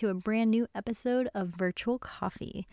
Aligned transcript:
to 0.00 0.08
a 0.08 0.14
brand 0.14 0.50
new 0.50 0.66
episode 0.74 1.28
of 1.34 1.48
Virtual 1.48 1.98
Coffee. 1.98 2.66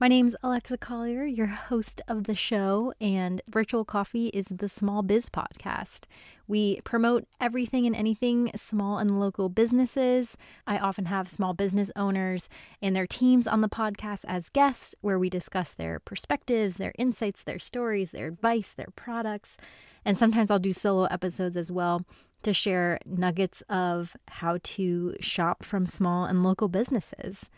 My 0.00 0.08
name's 0.08 0.34
Alexa 0.42 0.78
Collier, 0.78 1.24
your 1.24 1.46
host 1.46 2.02
of 2.08 2.24
the 2.24 2.34
show, 2.34 2.92
and 3.00 3.40
Virtual 3.52 3.84
Coffee 3.84 4.30
is 4.30 4.46
the 4.46 4.68
small 4.68 5.04
biz 5.04 5.28
podcast. 5.28 6.06
We 6.48 6.80
promote 6.80 7.28
everything 7.40 7.86
and 7.86 7.94
anything 7.94 8.50
small 8.56 8.98
and 8.98 9.20
local 9.20 9.48
businesses. 9.48 10.36
I 10.66 10.76
often 10.78 11.04
have 11.04 11.30
small 11.30 11.54
business 11.54 11.92
owners 11.94 12.48
and 12.82 12.96
their 12.96 13.06
teams 13.06 13.46
on 13.46 13.60
the 13.60 13.68
podcast 13.68 14.24
as 14.26 14.48
guests, 14.48 14.96
where 15.02 15.20
we 15.20 15.30
discuss 15.30 15.74
their 15.74 16.00
perspectives, 16.00 16.78
their 16.78 16.94
insights, 16.98 17.44
their 17.44 17.60
stories, 17.60 18.10
their 18.10 18.26
advice, 18.26 18.72
their 18.72 18.90
products. 18.96 19.56
And 20.04 20.18
sometimes 20.18 20.50
I'll 20.50 20.58
do 20.58 20.72
solo 20.72 21.04
episodes 21.04 21.56
as 21.56 21.70
well 21.70 22.04
to 22.42 22.52
share 22.52 22.98
nuggets 23.06 23.62
of 23.68 24.16
how 24.28 24.58
to 24.62 25.16
shop 25.20 25.64
from 25.64 25.86
small 25.86 26.24
and 26.24 26.42
local 26.42 26.68
businesses. 26.68 27.50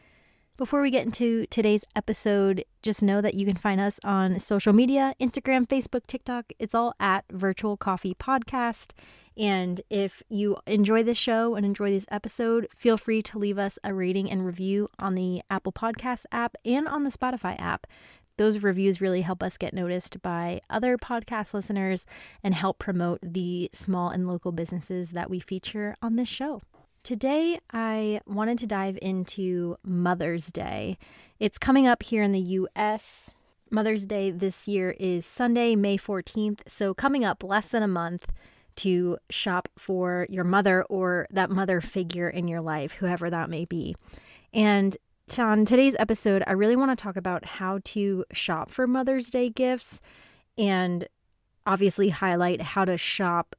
Before 0.57 0.81
we 0.81 0.93
get 0.93 1.05
into 1.05 1.47
today's 1.47 1.85
episode, 1.97 2.65
just 2.81 3.03
know 3.03 3.21
that 3.21 3.35
you 3.35 3.45
can 3.45 3.57
find 3.57 3.81
us 3.81 3.99
on 4.05 4.39
social 4.39 4.73
media 4.73 5.13
Instagram, 5.21 5.67
Facebook, 5.67 6.07
TikTok. 6.07 6.53
It's 6.61 6.77
all 6.77 6.95
at 7.01 7.25
Virtual 7.33 7.77
Coffee 7.77 8.15
Podcast. 8.15 8.93
And 9.37 9.81
if 9.91 10.23
you 10.29 10.57
enjoy 10.69 11.03
this 11.03 11.19
show 11.19 11.57
and 11.57 11.67
enjoy 11.67 11.91
this 11.91 12.07
episode, 12.09 12.69
feel 12.77 12.97
free 12.97 13.21
to 13.23 13.39
leave 13.39 13.59
us 13.59 13.81
a 13.83 13.93
rating 13.93 14.31
and 14.31 14.47
review 14.47 14.89
on 15.01 15.17
the 15.17 15.43
Apple 15.51 15.73
Podcast 15.73 16.25
app 16.31 16.55
and 16.65 16.87
on 16.87 17.03
the 17.03 17.11
Spotify 17.11 17.61
app. 17.61 17.89
Those 18.37 18.63
reviews 18.63 19.01
really 19.01 19.21
help 19.21 19.43
us 19.43 19.57
get 19.57 19.75
noticed 19.75 20.21
by 20.21 20.61
other 20.69 20.99
podcast 20.99 21.55
listeners 21.55 22.05
and 22.43 22.53
help 22.55 22.79
promote 22.79 23.21
the 23.23 23.71
small 23.73 24.11
and 24.11 24.27
local 24.27 24.51
businesses 24.51 25.13
that 25.13 25.31
we 25.31 25.39
feature 25.39 25.95
on 26.03 26.17
this 26.17 26.29
show. 26.29 26.61
Today, 27.05 27.59
I 27.73 28.21
wanted 28.27 28.59
to 28.59 28.67
dive 28.67 28.99
into 29.01 29.77
Mother's 29.85 30.47
Day. 30.49 30.99
It's 31.39 31.59
coming 31.59 31.87
up 31.87 32.03
here 32.03 32.23
in 32.23 32.33
the 32.33 32.41
US. 32.41 33.31
Mother's 33.71 34.05
Day 34.05 34.33
this 34.33 34.67
year 34.67 34.97
is 34.99 35.25
Sunday, 35.25 35.77
May 35.77 35.97
14th. 35.97 36.61
So, 36.67 36.93
coming 36.93 37.25
up 37.25 37.45
less 37.45 37.69
than 37.69 37.83
a 37.83 37.89
month 37.89 38.27
to 38.77 39.19
shop 39.31 39.69
for 39.79 40.27
your 40.29 40.45
mother 40.45 40.83
or 40.85 41.29
that 41.31 41.51
mother 41.51 41.81
figure 41.81 42.29
in 42.29 42.49
your 42.49 42.61
life, 42.61 42.95
whoever 42.95 43.31
that 43.31 43.49
may 43.49 43.65
be. 43.65 43.95
And 44.53 44.97
on 45.39 45.65
today's 45.65 45.97
episode, 45.99 46.45
I 46.47 46.53
really 46.53 46.77
want 46.77 46.97
to 46.97 47.03
talk 47.03 47.17
about 47.17 47.45
how 47.45 47.81
to 47.85 48.25
shop 48.33 48.71
for 48.71 48.87
Mother's 48.87 49.31
Day 49.31 49.49
gifts 49.49 50.01
and 50.57 51.09
obviously 51.67 52.11
highlight 52.11 52.61
how 52.61 52.85
to 52.85 52.97
shop 52.97 53.57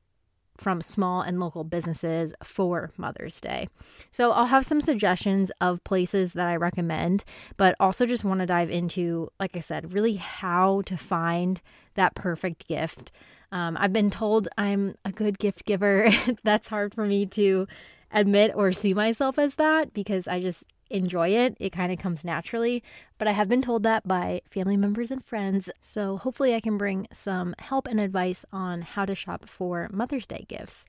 from 0.57 0.81
small 0.81 1.21
and 1.21 1.39
local 1.39 1.65
businesses 1.65 2.33
for 2.43 2.91
Mother's 2.97 3.41
Day. 3.41 3.67
So 4.11 4.31
I'll 4.31 4.45
have 4.45 4.65
some 4.65 4.79
suggestions 4.79 5.51
of 5.59 5.83
places 5.83 6.33
that 6.33 6.47
I 6.47 6.55
recommend, 6.55 7.25
but 7.57 7.75
also 7.79 8.05
just 8.05 8.23
want 8.23 8.39
to 8.39 8.45
dive 8.45 8.71
into, 8.71 9.29
like 9.39 9.57
I 9.57 9.59
said, 9.59 9.93
really 9.93 10.15
how 10.15 10.83
to 10.85 10.95
find 10.95 11.61
that 11.95 12.15
perfect 12.15 12.67
gift. 12.67 13.11
Um, 13.51 13.75
I've 13.77 13.91
been 13.91 14.11
told 14.11 14.47
I'm 14.57 14.95
a 15.03 15.11
good 15.11 15.39
gift 15.39 15.65
giver. 15.65 16.09
That's 16.43 16.69
hard 16.69 16.93
for 16.93 17.05
me 17.05 17.25
to 17.27 17.67
admit 18.11 18.51
or 18.55 18.71
see 18.71 18.93
myself 18.93 19.37
as 19.37 19.55
that 19.55 19.93
because 19.93 20.27
I 20.27 20.39
just 20.39 20.65
enjoy 20.89 21.29
it. 21.29 21.55
It 21.59 21.71
kind 21.71 21.91
of 21.91 21.99
comes 21.99 22.23
naturally, 22.23 22.83
but 23.17 23.27
I 23.27 23.31
have 23.31 23.49
been 23.49 23.61
told 23.61 23.83
that 23.83 24.07
by 24.07 24.41
family 24.49 24.77
members 24.77 25.11
and 25.11 25.23
friends. 25.23 25.69
So 25.81 26.17
hopefully, 26.17 26.55
I 26.55 26.59
can 26.59 26.77
bring 26.77 27.07
some 27.11 27.55
help 27.59 27.87
and 27.87 27.99
advice 27.99 28.45
on 28.51 28.81
how 28.81 29.05
to 29.05 29.15
shop 29.15 29.49
for 29.49 29.89
Mother's 29.91 30.25
Day 30.25 30.45
gifts. 30.47 30.85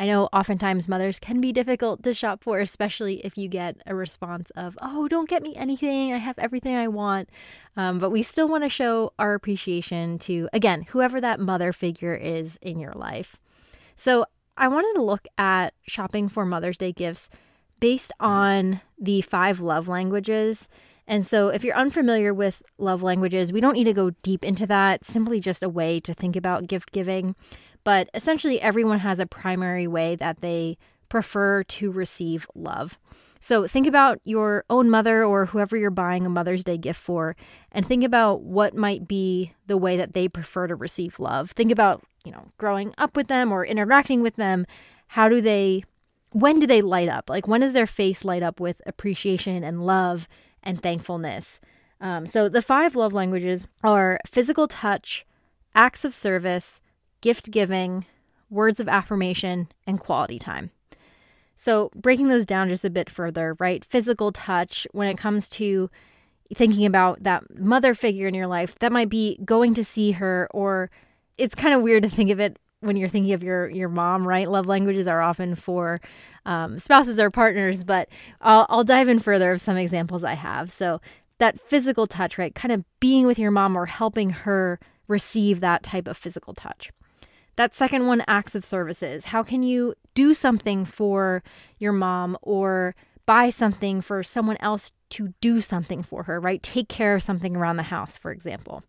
I 0.00 0.06
know 0.06 0.28
oftentimes 0.32 0.88
mothers 0.88 1.18
can 1.18 1.40
be 1.40 1.52
difficult 1.52 2.04
to 2.04 2.14
shop 2.14 2.44
for, 2.44 2.60
especially 2.60 3.24
if 3.26 3.36
you 3.36 3.48
get 3.48 3.78
a 3.84 3.96
response 3.96 4.50
of, 4.50 4.78
oh, 4.80 5.08
don't 5.08 5.28
get 5.28 5.42
me 5.42 5.56
anything. 5.56 6.12
I 6.12 6.18
have 6.18 6.38
everything 6.38 6.76
I 6.76 6.86
want. 6.86 7.28
Um, 7.76 7.98
but 7.98 8.10
we 8.10 8.22
still 8.22 8.46
want 8.46 8.62
to 8.62 8.70
show 8.70 9.12
our 9.18 9.34
appreciation 9.34 10.20
to, 10.20 10.48
again, 10.52 10.82
whoever 10.82 11.20
that 11.20 11.40
mother 11.40 11.72
figure 11.72 12.14
is 12.14 12.60
in 12.62 12.78
your 12.78 12.92
life. 12.92 13.36
So 13.96 14.26
I 14.56 14.68
wanted 14.68 14.94
to 14.94 15.02
look 15.02 15.26
at 15.36 15.74
shopping 15.88 16.28
for 16.28 16.46
Mother's 16.46 16.78
Day 16.78 16.92
gifts 16.92 17.28
based 17.80 18.12
on 18.20 18.80
the 18.98 19.20
five 19.22 19.60
love 19.60 19.88
languages. 19.88 20.68
And 21.06 21.26
so, 21.26 21.48
if 21.48 21.64
you're 21.64 21.76
unfamiliar 21.76 22.34
with 22.34 22.62
love 22.76 23.02
languages, 23.02 23.52
we 23.52 23.60
don't 23.60 23.72
need 23.72 23.84
to 23.84 23.94
go 23.94 24.10
deep 24.22 24.44
into 24.44 24.66
that. 24.66 25.06
Simply 25.06 25.40
just 25.40 25.62
a 25.62 25.68
way 25.68 26.00
to 26.00 26.12
think 26.12 26.36
about 26.36 26.66
gift 26.66 26.92
giving. 26.92 27.34
But 27.82 28.10
essentially, 28.12 28.60
everyone 28.60 28.98
has 28.98 29.18
a 29.18 29.26
primary 29.26 29.86
way 29.86 30.16
that 30.16 30.42
they 30.42 30.76
prefer 31.08 31.64
to 31.64 31.90
receive 31.90 32.46
love. 32.54 32.98
So, 33.40 33.66
think 33.66 33.86
about 33.86 34.20
your 34.24 34.64
own 34.68 34.90
mother 34.90 35.24
or 35.24 35.46
whoever 35.46 35.76
you're 35.76 35.90
buying 35.90 36.26
a 36.26 36.28
Mother's 36.28 36.64
Day 36.64 36.76
gift 36.76 37.00
for, 37.00 37.36
and 37.72 37.86
think 37.86 38.04
about 38.04 38.42
what 38.42 38.74
might 38.76 39.08
be 39.08 39.54
the 39.66 39.78
way 39.78 39.96
that 39.96 40.12
they 40.12 40.28
prefer 40.28 40.66
to 40.66 40.74
receive 40.74 41.18
love. 41.18 41.52
Think 41.52 41.70
about, 41.70 42.02
you 42.24 42.32
know, 42.32 42.48
growing 42.58 42.92
up 42.98 43.16
with 43.16 43.28
them 43.28 43.52
or 43.52 43.64
interacting 43.64 44.20
with 44.20 44.36
them. 44.36 44.66
How 45.06 45.28
do 45.28 45.40
they 45.40 45.84
when 46.30 46.58
do 46.58 46.66
they 46.66 46.82
light 46.82 47.08
up? 47.08 47.30
Like, 47.30 47.48
when 47.48 47.60
does 47.60 47.72
their 47.72 47.86
face 47.86 48.24
light 48.24 48.42
up 48.42 48.60
with 48.60 48.82
appreciation 48.86 49.62
and 49.64 49.84
love 49.84 50.28
and 50.62 50.82
thankfulness? 50.82 51.60
Um, 52.00 52.26
so, 52.26 52.48
the 52.48 52.62
five 52.62 52.94
love 52.94 53.12
languages 53.12 53.66
are 53.82 54.20
physical 54.26 54.68
touch, 54.68 55.26
acts 55.74 56.04
of 56.04 56.14
service, 56.14 56.80
gift 57.20 57.50
giving, 57.50 58.06
words 58.50 58.78
of 58.78 58.88
affirmation, 58.88 59.68
and 59.86 59.98
quality 59.98 60.38
time. 60.38 60.70
So, 61.56 61.90
breaking 61.94 62.28
those 62.28 62.46
down 62.46 62.68
just 62.68 62.84
a 62.84 62.90
bit 62.90 63.10
further, 63.10 63.56
right? 63.58 63.84
Physical 63.84 64.30
touch, 64.30 64.86
when 64.92 65.08
it 65.08 65.18
comes 65.18 65.48
to 65.50 65.90
thinking 66.54 66.86
about 66.86 67.24
that 67.24 67.58
mother 67.58 67.94
figure 67.94 68.28
in 68.28 68.34
your 68.34 68.46
life, 68.46 68.78
that 68.78 68.92
might 68.92 69.08
be 69.08 69.38
going 69.44 69.74
to 69.74 69.84
see 69.84 70.12
her, 70.12 70.48
or 70.52 70.90
it's 71.36 71.54
kind 71.54 71.74
of 71.74 71.82
weird 71.82 72.02
to 72.04 72.08
think 72.08 72.30
of 72.30 72.38
it 72.38 72.58
when 72.80 72.96
you're 72.96 73.08
thinking 73.08 73.32
of 73.32 73.42
your 73.42 73.68
your 73.68 73.88
mom, 73.88 74.26
right? 74.26 74.48
Love 74.48 74.66
languages 74.66 75.08
are 75.08 75.20
often 75.20 75.54
for 75.54 75.98
um, 76.46 76.78
spouses 76.78 77.18
or 77.18 77.30
partners, 77.30 77.84
but 77.84 78.08
I'll, 78.40 78.66
I'll 78.68 78.84
dive 78.84 79.08
in 79.08 79.18
further 79.18 79.50
of 79.50 79.60
some 79.60 79.76
examples 79.76 80.24
I 80.24 80.34
have. 80.34 80.70
So 80.70 81.00
that 81.38 81.60
physical 81.60 82.06
touch, 82.06 82.38
right? 82.38 82.54
Kind 82.54 82.72
of 82.72 82.84
being 83.00 83.26
with 83.26 83.38
your 83.38 83.50
mom 83.50 83.76
or 83.76 83.86
helping 83.86 84.30
her 84.30 84.78
receive 85.06 85.60
that 85.60 85.82
type 85.82 86.06
of 86.06 86.16
physical 86.16 86.54
touch. 86.54 86.90
That 87.56 87.74
second 87.74 88.06
one, 88.06 88.22
acts 88.28 88.54
of 88.54 88.64
services. 88.64 89.26
How 89.26 89.42
can 89.42 89.62
you 89.62 89.94
do 90.14 90.32
something 90.34 90.84
for 90.84 91.42
your 91.78 91.92
mom 91.92 92.36
or 92.42 92.94
buy 93.26 93.50
something 93.50 94.00
for 94.00 94.22
someone 94.22 94.56
else 94.60 94.92
to 95.10 95.34
do 95.40 95.60
something 95.60 96.02
for 96.02 96.24
her, 96.24 96.38
right? 96.38 96.62
Take 96.62 96.88
care 96.88 97.14
of 97.16 97.22
something 97.22 97.56
around 97.56 97.76
the 97.76 97.84
house, 97.84 98.16
for 98.16 98.30
example. 98.30 98.84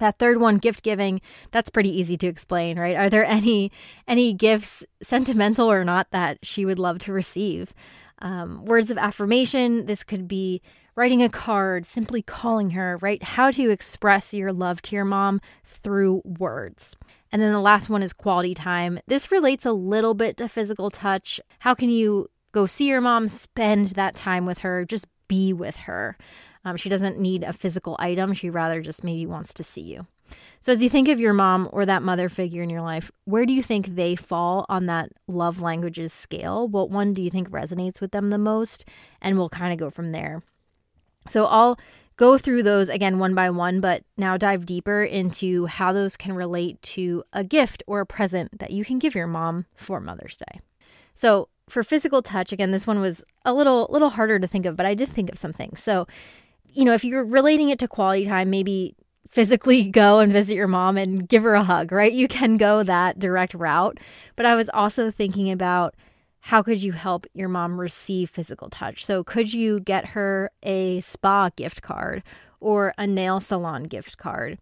That 0.00 0.18
third 0.18 0.40
one, 0.40 0.58
gift 0.58 0.82
giving, 0.82 1.20
that's 1.52 1.70
pretty 1.70 1.96
easy 1.96 2.16
to 2.16 2.26
explain, 2.26 2.78
right? 2.78 2.96
Are 2.96 3.08
there 3.08 3.24
any 3.24 3.70
any 4.08 4.32
gifts, 4.32 4.84
sentimental 5.02 5.70
or 5.70 5.84
not, 5.84 6.10
that 6.10 6.38
she 6.42 6.66
would 6.66 6.78
love 6.78 6.98
to 7.00 7.12
receive? 7.12 7.72
Um, 8.20 8.64
words 8.64 8.90
of 8.90 8.98
affirmation. 8.98 9.86
This 9.86 10.02
could 10.04 10.26
be 10.26 10.60
writing 10.96 11.22
a 11.22 11.28
card, 11.28 11.86
simply 11.86 12.20
calling 12.20 12.70
her, 12.70 12.98
right? 13.00 13.22
How 13.22 13.50
to 13.52 13.70
express 13.70 14.34
your 14.34 14.52
love 14.52 14.82
to 14.82 14.96
your 14.96 15.04
mom 15.04 15.40
through 15.64 16.22
words. 16.24 16.96
And 17.32 17.40
then 17.40 17.52
the 17.52 17.60
last 17.60 17.88
one 17.88 18.02
is 18.02 18.12
quality 18.12 18.54
time. 18.54 18.98
This 19.06 19.30
relates 19.30 19.64
a 19.64 19.72
little 19.72 20.14
bit 20.14 20.36
to 20.38 20.48
physical 20.48 20.90
touch. 20.90 21.40
How 21.60 21.74
can 21.74 21.88
you 21.88 22.28
go 22.52 22.66
see 22.66 22.88
your 22.88 23.00
mom, 23.00 23.28
spend 23.28 23.86
that 23.88 24.16
time 24.16 24.46
with 24.46 24.58
her, 24.58 24.84
just 24.84 25.06
be 25.28 25.52
with 25.52 25.76
her? 25.76 26.18
Um, 26.64 26.76
she 26.76 26.88
doesn't 26.88 27.18
need 27.18 27.42
a 27.42 27.52
physical 27.52 27.96
item. 27.98 28.32
She 28.32 28.50
rather 28.50 28.80
just 28.80 29.02
maybe 29.02 29.26
wants 29.26 29.54
to 29.54 29.62
see 29.62 29.82
you. 29.82 30.06
So, 30.60 30.72
as 30.72 30.82
you 30.82 30.88
think 30.88 31.08
of 31.08 31.18
your 31.18 31.32
mom 31.32 31.68
or 31.72 31.86
that 31.86 32.02
mother 32.02 32.28
figure 32.28 32.62
in 32.62 32.70
your 32.70 32.82
life, 32.82 33.10
where 33.24 33.46
do 33.46 33.52
you 33.52 33.62
think 33.62 33.94
they 33.94 34.14
fall 34.14 34.66
on 34.68 34.86
that 34.86 35.10
love 35.26 35.60
languages 35.60 36.12
scale? 36.12 36.68
What 36.68 36.90
one 36.90 37.14
do 37.14 37.22
you 37.22 37.30
think 37.30 37.50
resonates 37.50 38.00
with 38.00 38.12
them 38.12 38.30
the 38.30 38.38
most? 38.38 38.84
And 39.20 39.36
we'll 39.36 39.48
kind 39.48 39.72
of 39.72 39.78
go 39.78 39.90
from 39.90 40.12
there. 40.12 40.42
So, 41.28 41.46
I'll 41.46 41.78
go 42.16 42.36
through 42.36 42.62
those 42.62 42.90
again 42.90 43.18
one 43.18 43.34
by 43.34 43.48
one, 43.48 43.80
but 43.80 44.04
now 44.16 44.36
dive 44.36 44.66
deeper 44.66 45.02
into 45.02 45.66
how 45.66 45.92
those 45.92 46.16
can 46.16 46.34
relate 46.34 46.80
to 46.82 47.24
a 47.32 47.42
gift 47.42 47.82
or 47.86 48.00
a 48.00 48.06
present 48.06 48.58
that 48.58 48.70
you 48.70 48.84
can 48.84 48.98
give 48.98 49.14
your 49.14 49.26
mom 49.26 49.64
for 49.74 50.00
Mother's 50.00 50.36
Day. 50.36 50.60
So, 51.14 51.48
for 51.68 51.82
physical 51.82 52.20
touch, 52.20 52.52
again, 52.52 52.72
this 52.72 52.86
one 52.86 53.00
was 53.00 53.24
a 53.44 53.54
little 53.54 53.88
little 53.90 54.10
harder 54.10 54.38
to 54.38 54.46
think 54.46 54.66
of, 54.66 54.76
but 54.76 54.86
I 54.86 54.94
did 54.94 55.08
think 55.08 55.30
of 55.30 55.38
something. 55.38 55.74
So, 55.76 56.06
you 56.74 56.84
know, 56.84 56.94
if 56.94 57.04
you're 57.04 57.24
relating 57.24 57.70
it 57.70 57.78
to 57.80 57.88
quality 57.88 58.26
time, 58.26 58.50
maybe 58.50 58.94
physically 59.28 59.84
go 59.90 60.18
and 60.18 60.32
visit 60.32 60.54
your 60.54 60.68
mom 60.68 60.96
and 60.96 61.28
give 61.28 61.42
her 61.42 61.54
a 61.54 61.62
hug, 61.62 61.92
right? 61.92 62.12
You 62.12 62.28
can 62.28 62.56
go 62.56 62.82
that 62.82 63.18
direct 63.18 63.54
route. 63.54 63.98
But 64.36 64.46
I 64.46 64.54
was 64.54 64.68
also 64.70 65.10
thinking 65.10 65.50
about 65.50 65.94
how 66.40 66.62
could 66.62 66.82
you 66.82 66.92
help 66.92 67.26
your 67.34 67.48
mom 67.48 67.78
receive 67.78 68.30
physical 68.30 68.70
touch? 68.70 69.04
So 69.04 69.22
could 69.22 69.52
you 69.52 69.80
get 69.80 70.06
her 70.06 70.50
a 70.62 71.00
spa 71.00 71.50
gift 71.54 71.82
card 71.82 72.22
or 72.60 72.94
a 72.96 73.06
nail 73.06 73.40
salon 73.40 73.84
gift 73.84 74.16
card? 74.16 74.58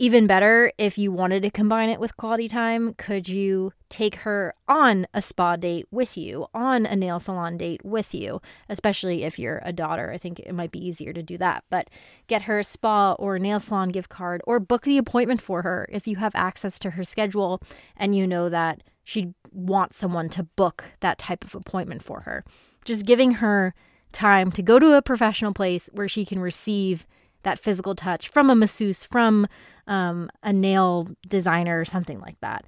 Even 0.00 0.28
better, 0.28 0.72
if 0.78 0.96
you 0.96 1.10
wanted 1.10 1.42
to 1.42 1.50
combine 1.50 1.88
it 1.88 1.98
with 1.98 2.16
quality 2.16 2.46
time, 2.46 2.94
could 2.94 3.28
you 3.28 3.72
take 3.88 4.14
her 4.14 4.54
on 4.68 5.08
a 5.12 5.20
spa 5.20 5.56
date 5.56 5.88
with 5.90 6.16
you, 6.16 6.46
on 6.54 6.86
a 6.86 6.94
nail 6.94 7.18
salon 7.18 7.56
date 7.56 7.84
with 7.84 8.14
you, 8.14 8.40
especially 8.68 9.24
if 9.24 9.40
you're 9.40 9.60
a 9.64 9.72
daughter? 9.72 10.12
I 10.12 10.16
think 10.16 10.38
it 10.38 10.54
might 10.54 10.70
be 10.70 10.86
easier 10.86 11.12
to 11.12 11.20
do 11.20 11.36
that. 11.38 11.64
But 11.68 11.90
get 12.28 12.42
her 12.42 12.60
a 12.60 12.64
spa 12.64 13.14
or 13.14 13.40
nail 13.40 13.58
salon 13.58 13.88
gift 13.88 14.08
card 14.08 14.40
or 14.46 14.60
book 14.60 14.82
the 14.82 14.98
appointment 14.98 15.42
for 15.42 15.62
her 15.62 15.88
if 15.90 16.06
you 16.06 16.14
have 16.14 16.36
access 16.36 16.78
to 16.78 16.90
her 16.90 17.02
schedule 17.02 17.60
and 17.96 18.14
you 18.14 18.24
know 18.24 18.48
that 18.48 18.84
she'd 19.02 19.34
want 19.50 19.94
someone 19.94 20.28
to 20.28 20.44
book 20.44 20.84
that 21.00 21.18
type 21.18 21.42
of 21.42 21.56
appointment 21.56 22.04
for 22.04 22.20
her. 22.20 22.44
Just 22.84 23.04
giving 23.04 23.32
her 23.32 23.74
time 24.12 24.52
to 24.52 24.62
go 24.62 24.78
to 24.78 24.96
a 24.96 25.02
professional 25.02 25.52
place 25.52 25.90
where 25.92 26.06
she 26.06 26.24
can 26.24 26.38
receive 26.38 27.04
that 27.42 27.58
physical 27.58 27.94
touch 27.94 28.28
from 28.28 28.50
a 28.50 28.54
masseuse, 28.54 29.04
from 29.04 29.46
um, 29.88 30.30
a 30.44 30.52
nail 30.52 31.08
designer, 31.26 31.80
or 31.80 31.84
something 31.84 32.20
like 32.20 32.38
that. 32.40 32.64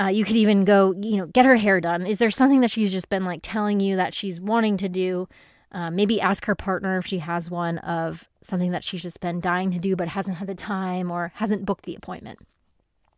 Uh, 0.00 0.06
you 0.06 0.24
could 0.24 0.36
even 0.36 0.64
go, 0.64 0.94
you 1.00 1.16
know, 1.16 1.26
get 1.26 1.44
her 1.44 1.56
hair 1.56 1.80
done. 1.80 2.06
Is 2.06 2.18
there 2.18 2.30
something 2.30 2.60
that 2.60 2.70
she's 2.70 2.92
just 2.92 3.10
been 3.10 3.24
like 3.24 3.40
telling 3.42 3.80
you 3.80 3.96
that 3.96 4.14
she's 4.14 4.40
wanting 4.40 4.76
to 4.78 4.88
do? 4.88 5.28
Uh, 5.72 5.90
maybe 5.90 6.20
ask 6.20 6.46
her 6.46 6.54
partner 6.54 6.96
if 6.96 7.06
she 7.06 7.18
has 7.18 7.50
one 7.50 7.78
of 7.78 8.26
something 8.40 8.70
that 8.70 8.84
she's 8.84 9.02
just 9.02 9.20
been 9.20 9.40
dying 9.40 9.70
to 9.72 9.78
do 9.78 9.96
but 9.96 10.08
hasn't 10.08 10.36
had 10.36 10.48
the 10.48 10.54
time 10.54 11.10
or 11.10 11.32
hasn't 11.34 11.66
booked 11.66 11.84
the 11.84 11.96
appointment. 11.96 12.38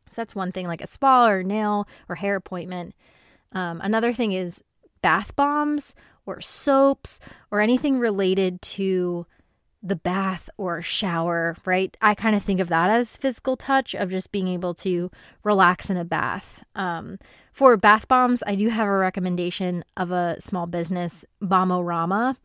So 0.08 0.22
that's 0.22 0.34
one 0.34 0.50
thing, 0.50 0.66
like 0.66 0.80
a 0.80 0.86
spa 0.86 1.28
or 1.28 1.42
nail 1.44 1.86
or 2.08 2.16
hair 2.16 2.34
appointment. 2.34 2.94
Um, 3.52 3.80
another 3.82 4.12
thing 4.12 4.32
is 4.32 4.64
bath 5.02 5.36
bombs 5.36 5.94
or 6.26 6.40
soaps 6.40 7.20
or 7.50 7.60
anything 7.60 7.98
related 7.98 8.60
to 8.62 9.26
the 9.82 9.96
bath 9.96 10.50
or 10.58 10.82
shower, 10.82 11.56
right? 11.64 11.96
I 12.00 12.14
kind 12.14 12.36
of 12.36 12.42
think 12.42 12.60
of 12.60 12.68
that 12.68 12.90
as 12.90 13.16
physical 13.16 13.56
touch 13.56 13.94
of 13.94 14.10
just 14.10 14.30
being 14.30 14.48
able 14.48 14.74
to 14.74 15.10
relax 15.42 15.88
in 15.88 15.96
a 15.96 16.04
bath. 16.04 16.62
Um, 16.74 17.18
for 17.52 17.76
bath 17.76 18.06
bombs, 18.06 18.42
I 18.46 18.54
do 18.54 18.68
have 18.68 18.86
a 18.86 18.96
recommendation 18.96 19.84
of 19.96 20.10
a 20.10 20.36
small 20.38 20.66
business, 20.66 21.24
Bomborama. 21.42 22.36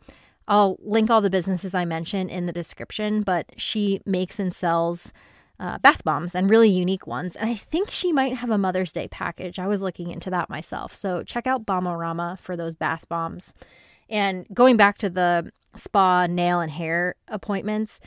I'll 0.47 0.77
link 0.81 1.09
all 1.09 1.21
the 1.21 1.29
businesses 1.29 1.75
I 1.75 1.85
mentioned 1.85 2.29
in 2.29 2.45
the 2.45 2.53
description, 2.53 3.21
but 3.21 3.51
she 3.57 4.01
makes 4.05 4.39
and 4.39 4.53
sells 4.53 5.11
uh, 5.59 5.77
bath 5.79 6.03
bombs 6.03 6.35
and 6.35 6.49
really 6.49 6.69
unique 6.69 7.07
ones. 7.07 7.35
And 7.35 7.49
I 7.49 7.55
think 7.55 7.89
she 7.89 8.11
might 8.11 8.35
have 8.35 8.49
a 8.49 8.57
Mother's 8.57 8.91
Day 8.91 9.07
package. 9.07 9.57
I 9.59 9.67
was 9.67 9.81
looking 9.81 10.11
into 10.11 10.29
that 10.29 10.49
myself. 10.49 10.93
So 10.93 11.23
check 11.23 11.47
out 11.47 11.65
Bomborama 11.65 12.39
for 12.39 12.55
those 12.55 12.75
bath 12.75 13.05
bombs. 13.09 13.53
And 14.09 14.45
going 14.53 14.77
back 14.77 14.97
to 14.99 15.09
the 15.09 15.51
spa, 15.75 16.27
nail, 16.27 16.59
and 16.59 16.71
hair 16.71 17.15
appointments, 17.27 17.99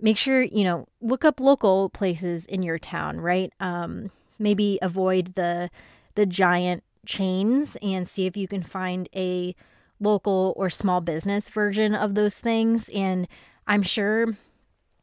make 0.00 0.18
sure, 0.18 0.42
you 0.42 0.64
know, 0.64 0.86
look 1.00 1.24
up 1.24 1.40
local 1.40 1.90
places 1.90 2.46
in 2.46 2.62
your 2.62 2.78
town, 2.78 3.20
right? 3.20 3.52
Um, 3.60 4.10
maybe 4.38 4.78
avoid 4.82 5.34
the 5.34 5.70
the 6.14 6.26
giant 6.26 6.82
chains 7.06 7.76
and 7.82 8.06
see 8.06 8.26
if 8.26 8.36
you 8.36 8.46
can 8.46 8.62
find 8.62 9.08
a 9.14 9.54
local 9.98 10.52
or 10.56 10.68
small 10.68 11.00
business 11.00 11.48
version 11.48 11.94
of 11.94 12.14
those 12.14 12.38
things. 12.38 12.88
And 12.90 13.26
I'm 13.66 13.82
sure 13.82 14.36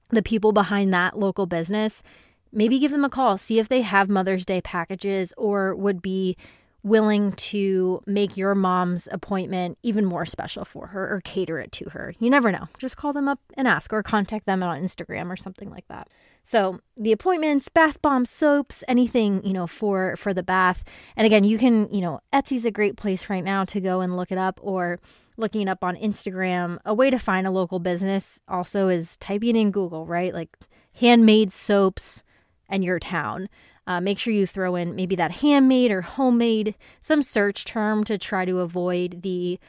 the 0.10 0.22
people 0.22 0.52
behind 0.52 0.94
that 0.94 1.18
local 1.18 1.46
business, 1.46 2.04
maybe 2.52 2.80
give 2.80 2.92
them 2.92 3.06
a 3.06 3.10
call, 3.10 3.38
see 3.38 3.60
if 3.60 3.70
they 3.70 3.82
have 3.82 4.10
Mother's 4.10 4.46
Day 4.46 4.62
packages 4.62 5.34
or 5.38 5.76
would 5.76 6.02
be 6.02 6.36
willing 6.84 7.34
to 7.34 8.02
make 8.06 8.38
your 8.38 8.56
mom's 8.56 9.08
appointment 9.12 9.78
even 9.84 10.06
more 10.06 10.26
special 10.26 10.64
for 10.64 10.88
her 10.88 11.14
or 11.14 11.22
cater 11.22 11.60
it 11.60 11.72
to 11.74 11.90
her. 11.90 12.14
You 12.20 12.30
never 12.30 12.52
know. 12.52 12.68
Just 12.78 12.98
call 12.98 13.12
them 13.12 13.28
up 13.28 13.40
and 13.56 13.68
ask 13.68 13.92
or 13.92 14.02
contact 14.02 14.46
them 14.46 14.64
on 14.64 14.82
Instagram 14.82 15.30
or 15.30 15.36
something 15.36 15.70
like 15.70 15.88
that. 15.90 16.08
So, 16.44 16.80
the 16.96 17.12
appointments, 17.12 17.70
bath 17.70 18.02
bombs, 18.02 18.30
soaps, 18.30 18.84
anything, 18.88 19.46
you 19.46 19.54
know, 19.54 19.68
for 19.68 20.16
for 20.16 20.34
the 20.34 20.42
bath. 20.42 20.84
And 21.16 21.26
again, 21.26 21.44
you 21.44 21.58
can, 21.58 21.94
you 21.94 22.02
know, 22.02 22.22
Etsy's 22.34 22.66
a 22.66 22.72
great 22.72 22.96
place 22.96 23.30
right 23.30 23.44
now 23.44 23.66
to 23.66 23.82
go 23.82 24.02
and 24.02 24.16
look 24.16 24.32
it 24.32 24.38
up 24.38 24.60
or 24.64 25.00
looking 25.38 25.62
it 25.62 25.70
up 25.70 25.84
on 25.84 25.96
Instagram. 25.98 26.80
A 26.86 26.94
way 26.94 27.10
to 27.10 27.20
find 27.20 27.46
a 27.46 27.52
local 27.52 27.80
business 27.80 28.40
also 28.48 28.88
is 28.88 29.18
typing 29.18 29.56
in 29.56 29.72
Google, 29.72 30.06
right? 30.06 30.34
Like 30.34 30.58
handmade 30.94 31.52
soaps 31.54 32.24
and 32.68 32.84
your 32.84 33.00
town. 33.00 33.50
Uh, 33.90 34.00
make 34.00 34.20
sure 34.20 34.32
you 34.32 34.46
throw 34.46 34.76
in 34.76 34.96
maybe 34.96 35.16
that 35.16 35.32
handmade 35.32 35.90
or 35.90 36.02
homemade, 36.04 36.76
some 37.02 37.24
search 37.24 37.66
term 37.66 38.04
to 38.04 38.20
try 38.20 38.46
to 38.46 38.60
avoid 38.60 39.24
the 39.24 39.60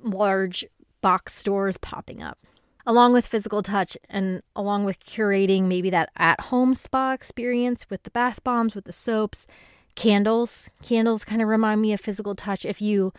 large 0.00 0.64
box 1.00 1.34
stores 1.34 1.76
popping 1.76 2.22
up. 2.22 2.38
Along 2.86 3.12
with 3.12 3.26
physical 3.26 3.60
touch 3.60 3.96
and 4.08 4.42
along 4.54 4.84
with 4.84 5.04
curating 5.04 5.64
maybe 5.64 5.90
that 5.90 6.10
at 6.16 6.40
home 6.42 6.74
spa 6.74 7.12
experience 7.12 7.90
with 7.90 8.04
the 8.04 8.12
bath 8.12 8.42
bombs, 8.44 8.76
with 8.76 8.84
the 8.84 8.92
soaps, 8.92 9.48
candles. 9.96 10.70
Candles 10.80 11.24
kind 11.24 11.42
of 11.42 11.48
remind 11.48 11.82
me 11.82 11.92
of 11.92 12.00
physical 12.00 12.36
touch. 12.36 12.64
If 12.64 12.80
you 12.80 13.12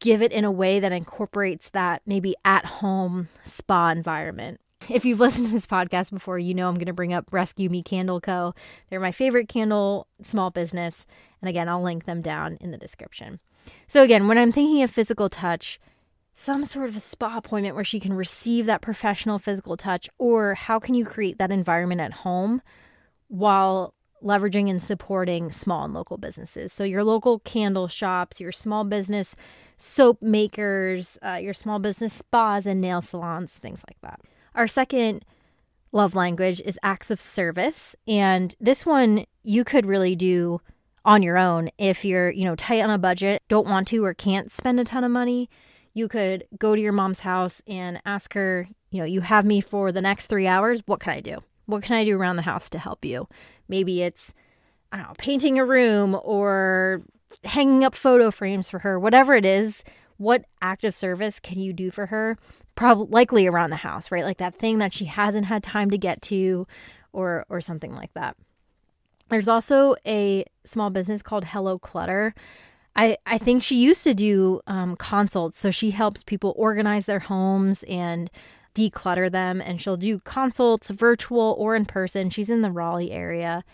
give 0.00 0.22
it 0.22 0.32
in 0.32 0.44
a 0.44 0.50
way 0.50 0.80
that 0.80 0.90
incorporates 0.90 1.70
that 1.70 2.02
maybe 2.04 2.34
at 2.44 2.64
home 2.64 3.28
spa 3.44 3.90
environment. 3.90 4.60
If 4.88 5.04
you've 5.04 5.20
listened 5.20 5.48
to 5.48 5.52
this 5.52 5.66
podcast 5.66 6.12
before, 6.12 6.38
you 6.38 6.54
know 6.54 6.68
I'm 6.68 6.74
going 6.74 6.86
to 6.86 6.92
bring 6.92 7.12
up 7.12 7.32
Rescue 7.32 7.68
Me 7.68 7.82
Candle 7.82 8.20
Co. 8.20 8.54
They're 8.88 9.00
my 9.00 9.12
favorite 9.12 9.48
candle 9.48 10.06
small 10.22 10.50
business. 10.50 11.06
And 11.40 11.48
again, 11.48 11.68
I'll 11.68 11.82
link 11.82 12.04
them 12.04 12.22
down 12.22 12.56
in 12.60 12.70
the 12.70 12.78
description. 12.78 13.40
So, 13.88 14.02
again, 14.02 14.28
when 14.28 14.38
I'm 14.38 14.52
thinking 14.52 14.82
of 14.82 14.90
physical 14.90 15.28
touch, 15.28 15.80
some 16.34 16.64
sort 16.64 16.88
of 16.88 16.96
a 16.96 17.00
spa 17.00 17.36
appointment 17.36 17.74
where 17.74 17.84
she 17.84 17.98
can 17.98 18.12
receive 18.12 18.66
that 18.66 18.82
professional 18.82 19.38
physical 19.38 19.76
touch, 19.76 20.08
or 20.18 20.54
how 20.54 20.78
can 20.78 20.94
you 20.94 21.04
create 21.04 21.38
that 21.38 21.50
environment 21.50 22.00
at 22.00 22.12
home 22.12 22.62
while 23.28 23.94
leveraging 24.22 24.70
and 24.70 24.82
supporting 24.82 25.50
small 25.50 25.84
and 25.84 25.94
local 25.94 26.16
businesses? 26.16 26.72
So, 26.72 26.84
your 26.84 27.02
local 27.02 27.40
candle 27.40 27.88
shops, 27.88 28.40
your 28.40 28.52
small 28.52 28.84
business 28.84 29.34
soap 29.78 30.22
makers, 30.22 31.18
uh, 31.26 31.38
your 31.42 31.54
small 31.54 31.80
business 31.80 32.12
spas 32.12 32.66
and 32.66 32.80
nail 32.80 33.02
salons, 33.02 33.58
things 33.58 33.82
like 33.88 34.00
that. 34.02 34.20
Our 34.56 34.66
second 34.66 35.24
love 35.92 36.14
language 36.14 36.60
is 36.62 36.78
acts 36.82 37.10
of 37.10 37.20
service. 37.20 37.94
And 38.08 38.54
this 38.58 38.84
one 38.84 39.26
you 39.42 39.62
could 39.62 39.86
really 39.86 40.16
do 40.16 40.60
on 41.04 41.22
your 41.22 41.38
own 41.38 41.70
if 41.78 42.04
you're, 42.04 42.30
you 42.30 42.44
know, 42.44 42.56
tight 42.56 42.82
on 42.82 42.90
a 42.90 42.98
budget, 42.98 43.42
don't 43.48 43.68
want 43.68 43.86
to 43.88 44.04
or 44.04 44.12
can't 44.12 44.50
spend 44.50 44.80
a 44.80 44.84
ton 44.84 45.04
of 45.04 45.10
money. 45.10 45.48
You 45.94 46.08
could 46.08 46.44
go 46.58 46.74
to 46.74 46.80
your 46.80 46.92
mom's 46.92 47.20
house 47.20 47.62
and 47.66 48.02
ask 48.04 48.34
her, 48.34 48.68
you 48.90 48.98
know, 48.98 49.04
you 49.04 49.20
have 49.20 49.44
me 49.44 49.60
for 49.60 49.92
the 49.92 50.02
next 50.02 50.26
three 50.26 50.46
hours. 50.46 50.82
What 50.86 51.00
can 51.00 51.12
I 51.12 51.20
do? 51.20 51.38
What 51.66 51.82
can 51.82 51.96
I 51.96 52.04
do 52.04 52.18
around 52.18 52.36
the 52.36 52.42
house 52.42 52.68
to 52.70 52.78
help 52.78 53.04
you? 53.04 53.28
Maybe 53.68 54.02
it's, 54.02 54.34
I 54.90 54.96
don't 54.96 55.08
know, 55.08 55.14
painting 55.18 55.58
a 55.58 55.64
room 55.64 56.18
or 56.22 57.02
hanging 57.44 57.84
up 57.84 57.94
photo 57.94 58.30
frames 58.30 58.68
for 58.68 58.80
her, 58.80 58.98
whatever 58.98 59.34
it 59.34 59.44
is, 59.44 59.84
what 60.16 60.44
act 60.62 60.84
of 60.84 60.94
service 60.94 61.38
can 61.40 61.60
you 61.60 61.72
do 61.72 61.90
for 61.90 62.06
her? 62.06 62.38
Probably 62.76 63.08
likely 63.10 63.46
around 63.46 63.70
the 63.70 63.76
house, 63.76 64.12
right? 64.12 64.24
Like 64.24 64.38
that 64.38 64.54
thing 64.54 64.78
that 64.78 64.94
she 64.94 65.06
hasn't 65.06 65.46
had 65.46 65.62
time 65.62 65.90
to 65.90 65.98
get 65.98 66.22
to 66.22 66.66
or 67.12 67.44
or 67.48 67.60
something 67.60 67.94
like 67.94 68.12
that. 68.14 68.36
There's 69.28 69.48
also 69.48 69.96
a 70.06 70.44
small 70.64 70.90
business 70.90 71.22
called 71.22 71.46
Hello 71.46 71.78
Clutter. 71.78 72.34
I, 72.94 73.18
I 73.26 73.38
think 73.38 73.62
she 73.62 73.76
used 73.76 74.04
to 74.04 74.14
do 74.14 74.60
um, 74.66 74.96
consults. 74.96 75.58
So 75.58 75.70
she 75.70 75.90
helps 75.90 76.22
people 76.22 76.54
organize 76.56 77.06
their 77.06 77.18
homes 77.20 77.82
and 77.84 78.30
declutter 78.74 79.30
them. 79.30 79.60
And 79.60 79.80
she'll 79.80 79.96
do 79.96 80.18
consults, 80.20 80.90
virtual 80.90 81.56
or 81.58 81.74
in 81.74 81.86
person. 81.86 82.30
She's 82.30 82.50
in 82.50 82.62
the 82.62 82.70
Raleigh 82.70 83.12
area. 83.12 83.64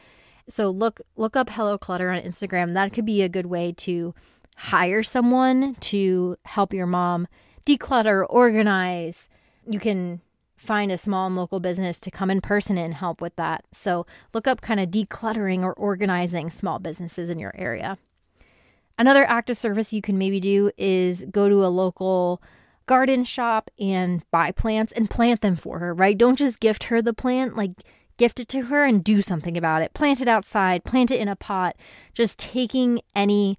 So 0.49 0.71
look 0.71 1.01
look 1.17 1.37
up 1.37 1.51
Hello 1.51 1.79
Clutter 1.79 2.11
on 2.11 2.21
Instagram. 2.21 2.75
That 2.75 2.93
could 2.93 3.07
be 3.07 3.23
a 3.23 3.29
good 3.29 3.47
way 3.47 3.73
to 3.79 4.15
hire 4.57 5.03
someone 5.03 5.75
to 5.77 6.37
help 6.45 6.73
your 6.75 6.87
mom 6.87 7.29
declutter, 7.65 8.27
organize. 8.29 9.29
You 9.69 9.81
can 9.81 10.21
find 10.57 10.93
a 10.93 10.99
small 10.99 11.27
and 11.27 11.37
local 11.37 11.59
business 11.59 11.99
to 12.01 12.11
come 12.11 12.31
in 12.31 12.41
person 12.41 12.79
and 12.79 12.95
help 12.95 13.21
with 13.21 13.35
that. 13.37 13.65
So 13.73 14.07
look 14.33 14.47
up 14.47 14.61
kind 14.61 14.79
of 14.79 14.91
decluttering 14.91 15.63
or 15.63 15.73
organizing 15.73 16.51
small 16.51 16.79
businesses 16.79 17.29
in 17.29 17.39
your 17.39 17.53
area. 17.57 17.99
Another 18.99 19.25
act 19.25 19.51
of 19.51 19.59
service 19.59 19.93
you 19.93 20.03
can 20.03 20.19
maybe 20.19 20.39
do 20.39 20.71
is 20.77 21.25
go 21.31 21.49
to 21.49 21.65
a 21.65 21.69
local 21.69 22.41
garden 22.87 23.25
shop 23.25 23.71
and 23.79 24.23
buy 24.31 24.53
plants 24.53 24.93
and 24.93 25.11
plant 25.11 25.41
them 25.41 25.57
for 25.57 25.79
her, 25.79 25.93
right? 25.95 26.17
Don't 26.17 26.39
just 26.39 26.61
gift 26.61 26.85
her 26.85 27.03
the 27.03 27.15
plant, 27.15 27.57
like 27.57 27.73
gift 28.17 28.39
it 28.39 28.49
to 28.49 28.63
her 28.67 28.85
and 28.85 29.03
do 29.03 29.23
something 29.23 29.57
about 29.57 29.83
it. 29.83 29.95
Plant 29.95 30.21
it 30.21 30.29
outside, 30.29 30.85
plant 30.85 31.11
it 31.11 31.21
in 31.21 31.29
a 31.29 31.37
pot. 31.37 31.77
Just 32.15 32.39
taking 32.39 33.01
any 33.17 33.59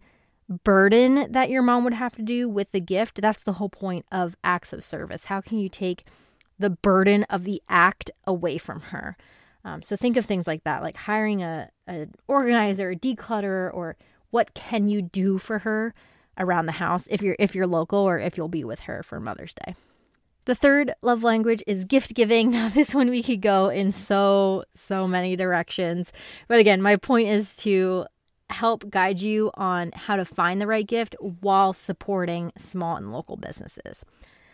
burden 0.50 1.32
that 1.32 1.50
your 1.50 1.62
mom 1.62 1.84
would 1.84 1.94
have 1.94 2.16
to 2.16 2.22
do 2.22 2.50
with 2.50 2.72
the 2.72 2.80
gift. 2.80 3.22
That's 3.22 3.44
the 3.44 3.54
whole 3.54 3.70
point 3.70 4.06
of 4.12 4.36
acts 4.44 4.74
of 4.74 4.84
service. 4.84 5.26
How 5.26 5.42
can 5.42 5.58
you 5.58 5.70
take 5.70 6.06
the 6.60 6.70
burden 6.70 7.24
of 7.26 7.44
the 7.44 7.62
act 7.70 8.12
away 8.26 8.58
from 8.58 8.82
her? 8.82 9.18
Um, 9.66 9.82
so 9.82 9.96
think 9.96 10.18
of 10.18 10.26
things 10.26 10.46
like 10.48 10.64
that, 10.64 10.84
like 10.84 10.96
hiring 10.96 11.42
a 11.42 11.70
an 11.88 12.14
organizer, 12.28 12.92
a 12.92 12.96
declutterer, 12.96 13.74
or 13.74 13.96
what 14.30 14.54
can 14.54 14.88
you 14.88 15.02
do 15.02 15.38
for 15.38 15.60
her 15.60 15.94
around 16.38 16.66
the 16.66 16.74
house 16.74 17.08
if 17.12 17.22
you're 17.22 17.36
if 17.40 17.56
you're 17.56 17.68
local 17.68 18.00
or 18.00 18.20
if 18.20 18.38
you'll 18.38 18.48
be 18.48 18.64
with 18.64 18.82
her 18.82 19.04
for 19.04 19.20
Mother's 19.20 19.54
Day. 19.54 19.76
The 20.46 20.56
third 20.56 20.94
love 21.02 21.24
language 21.24 21.64
is 21.68 21.86
gift 21.86 22.14
giving. 22.14 22.52
Now, 22.54 22.70
this 22.70 22.94
one 22.94 23.10
we 23.10 23.24
could 23.24 23.42
go 23.42 23.70
in 23.70 23.92
so, 23.92 24.66
so 24.76 25.08
many 25.08 25.36
directions. 25.36 26.12
But 26.48 26.60
again, 26.60 26.82
my 26.82 26.98
point 26.98 27.30
is 27.30 27.56
to 27.58 28.06
help 28.54 28.90
guide 28.90 29.22
you 29.22 29.52
on 29.56 29.92
how 29.94 30.16
to 30.16 30.26
find 30.26 30.62
the 30.62 30.68
right 30.68 30.88
gift 30.88 31.16
while 31.20 31.74
supporting 31.74 32.52
small 32.56 32.96
and 32.96 33.12
local 33.12 33.36
businesses. 33.36 34.06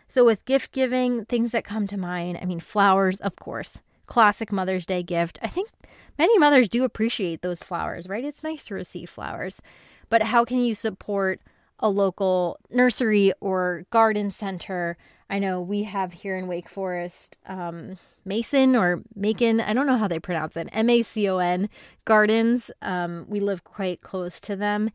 So, 0.07 0.25
with 0.25 0.45
gift 0.45 0.71
giving, 0.71 1.25
things 1.25 1.51
that 1.51 1.63
come 1.63 1.85
to 1.87 1.97
mind, 1.97 2.39
I 2.41 2.45
mean, 2.45 2.59
flowers, 2.59 3.19
of 3.19 3.35
course, 3.35 3.77
classic 4.07 4.51
Mother's 4.51 4.85
Day 4.85 5.03
gift. 5.03 5.37
I 5.43 5.47
think 5.47 5.69
many 6.17 6.37
mothers 6.39 6.67
do 6.67 6.83
appreciate 6.83 7.41
those 7.41 7.61
flowers, 7.61 8.09
right? 8.09 8.25
It's 8.25 8.43
nice 8.43 8.65
to 8.65 8.73
receive 8.73 9.09
flowers. 9.09 9.61
But 10.09 10.23
how 10.23 10.43
can 10.45 10.59
you 10.59 10.73
support 10.73 11.39
a 11.79 11.89
local 11.89 12.59
nursery 12.69 13.33
or 13.39 13.85
garden 13.89 14.31
center? 14.31 14.97
I 15.29 15.39
know 15.39 15.61
we 15.61 15.83
have 15.83 16.13
here 16.13 16.37
in 16.37 16.47
Wake 16.47 16.69
Forest, 16.69 17.37
um, 17.45 17.97
Mason 18.25 18.75
or 18.75 19.01
Macon, 19.15 19.61
I 19.61 19.73
don't 19.73 19.87
know 19.87 19.97
how 19.97 20.07
they 20.07 20.19
pronounce 20.19 20.57
it, 20.57 20.69
M 20.71 20.89
A 20.89 21.01
C 21.01 21.27
O 21.29 21.37
N 21.37 21.69
Gardens. 22.05 22.71
Um, 22.81 23.25
we 23.27 23.39
live 23.39 23.63
quite 23.63 24.01
close 24.01 24.39
to 24.41 24.55
them 24.55 24.91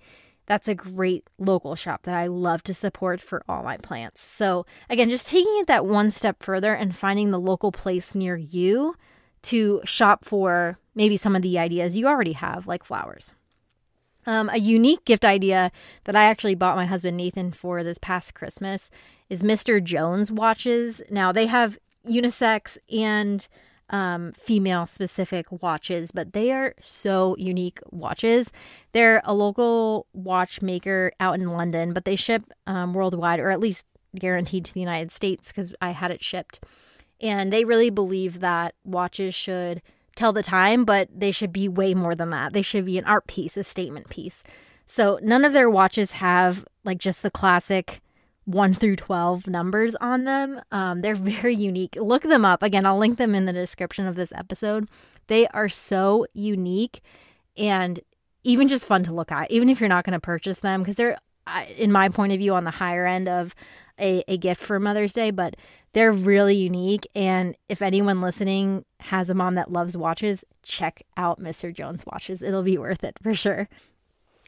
that's 0.46 0.68
a 0.68 0.74
great 0.74 1.24
local 1.38 1.74
shop 1.74 2.02
that 2.02 2.14
I 2.14 2.26
love 2.26 2.62
to 2.64 2.74
support 2.74 3.20
for 3.20 3.42
all 3.48 3.62
my 3.62 3.76
plants. 3.78 4.22
So, 4.22 4.66
again, 4.90 5.08
just 5.08 5.28
taking 5.28 5.56
it 5.58 5.66
that 5.68 5.86
one 5.86 6.10
step 6.10 6.42
further 6.42 6.74
and 6.74 6.94
finding 6.94 7.30
the 7.30 7.40
local 7.40 7.72
place 7.72 8.14
near 8.14 8.36
you 8.36 8.96
to 9.42 9.80
shop 9.84 10.24
for 10.24 10.78
maybe 10.94 11.16
some 11.16 11.34
of 11.36 11.42
the 11.42 11.58
ideas 11.58 11.96
you 11.96 12.06
already 12.06 12.32
have, 12.32 12.66
like 12.66 12.84
flowers. 12.84 13.34
Um, 14.26 14.48
a 14.48 14.58
unique 14.58 15.04
gift 15.04 15.24
idea 15.24 15.70
that 16.04 16.16
I 16.16 16.24
actually 16.24 16.54
bought 16.54 16.76
my 16.76 16.86
husband 16.86 17.16
Nathan 17.16 17.52
for 17.52 17.82
this 17.82 17.98
past 17.98 18.34
Christmas 18.34 18.90
is 19.28 19.42
Mr. 19.42 19.82
Jones 19.82 20.32
watches. 20.32 21.02
Now, 21.10 21.32
they 21.32 21.46
have 21.46 21.78
unisex 22.08 22.78
and 22.90 23.46
um, 23.90 24.32
female 24.32 24.86
specific 24.86 25.46
watches, 25.62 26.10
but 26.10 26.32
they 26.32 26.50
are 26.52 26.74
so 26.80 27.36
unique 27.38 27.80
watches. 27.90 28.52
They're 28.92 29.22
a 29.24 29.34
local 29.34 30.06
watchmaker 30.12 31.12
out 31.20 31.34
in 31.34 31.52
London, 31.52 31.92
but 31.92 32.04
they 32.04 32.16
ship 32.16 32.44
um, 32.66 32.94
worldwide, 32.94 33.40
or 33.40 33.50
at 33.50 33.60
least 33.60 33.86
guaranteed 34.18 34.64
to 34.64 34.74
the 34.74 34.80
United 34.80 35.12
States 35.12 35.50
because 35.50 35.74
I 35.80 35.90
had 35.90 36.10
it 36.10 36.22
shipped. 36.22 36.64
And 37.20 37.52
they 37.52 37.64
really 37.64 37.90
believe 37.90 38.40
that 38.40 38.74
watches 38.84 39.34
should 39.34 39.82
tell 40.14 40.32
the 40.32 40.42
time, 40.42 40.84
but 40.84 41.08
they 41.14 41.30
should 41.30 41.52
be 41.52 41.68
way 41.68 41.94
more 41.94 42.14
than 42.14 42.30
that. 42.30 42.52
They 42.52 42.62
should 42.62 42.86
be 42.86 42.98
an 42.98 43.04
art 43.04 43.26
piece, 43.26 43.56
a 43.56 43.64
statement 43.64 44.08
piece. 44.08 44.44
So 44.86 45.18
none 45.22 45.44
of 45.44 45.52
their 45.52 45.70
watches 45.70 46.12
have 46.12 46.64
like 46.84 46.98
just 46.98 47.22
the 47.22 47.30
classic 47.30 48.00
1 48.44 48.74
through 48.74 48.96
12 48.96 49.48
numbers 49.48 49.96
on 49.96 50.24
them. 50.24 50.60
Um, 50.70 51.00
they're 51.00 51.14
very 51.14 51.54
unique. 51.54 51.96
Look 51.96 52.22
them 52.22 52.44
up. 52.44 52.62
Again, 52.62 52.84
I'll 52.84 52.98
link 52.98 53.18
them 53.18 53.34
in 53.34 53.46
the 53.46 53.52
description 53.52 54.06
of 54.06 54.16
this 54.16 54.32
episode. 54.32 54.88
They 55.26 55.46
are 55.48 55.68
so 55.68 56.26
unique 56.34 57.00
and 57.56 58.00
even 58.42 58.68
just 58.68 58.86
fun 58.86 59.02
to 59.04 59.14
look 59.14 59.32
at, 59.32 59.50
even 59.50 59.70
if 59.70 59.80
you're 59.80 59.88
not 59.88 60.04
going 60.04 60.12
to 60.12 60.20
purchase 60.20 60.58
them, 60.58 60.82
because 60.82 60.96
they're, 60.96 61.16
in 61.76 61.90
my 61.90 62.10
point 62.10 62.32
of 62.32 62.38
view, 62.38 62.54
on 62.54 62.64
the 62.64 62.70
higher 62.70 63.06
end 63.06 63.26
of 63.26 63.54
a, 63.98 64.22
a 64.28 64.36
gift 64.36 64.60
for 64.60 64.78
Mother's 64.78 65.14
Day, 65.14 65.30
but 65.30 65.56
they're 65.94 66.12
really 66.12 66.56
unique. 66.56 67.06
And 67.14 67.56
if 67.68 67.80
anyone 67.80 68.20
listening 68.20 68.84
has 69.00 69.30
a 69.30 69.34
mom 69.34 69.54
that 69.54 69.72
loves 69.72 69.96
watches, 69.96 70.44
check 70.62 71.02
out 71.16 71.40
Mr. 71.40 71.74
Jones 71.74 72.04
watches. 72.04 72.42
It'll 72.42 72.62
be 72.62 72.76
worth 72.76 73.02
it 73.02 73.16
for 73.22 73.34
sure. 73.34 73.68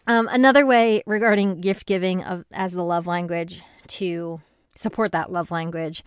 Um, 0.07 0.29
another 0.31 0.67
way 0.67 1.03
regarding 1.07 1.61
gift 1.61 1.87
giving 1.87 2.23
of 2.23 2.45
as 2.53 2.73
the 2.73 2.85
love 2.85 3.07
language 3.07 3.63
to 3.89 4.41
support 4.75 5.13
that 5.13 5.33
love 5.33 5.51
language 5.51 6.05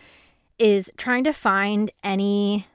is 0.58 0.91
trying 0.98 1.24
to 1.24 1.34
find 1.34 1.91
any 2.03 2.67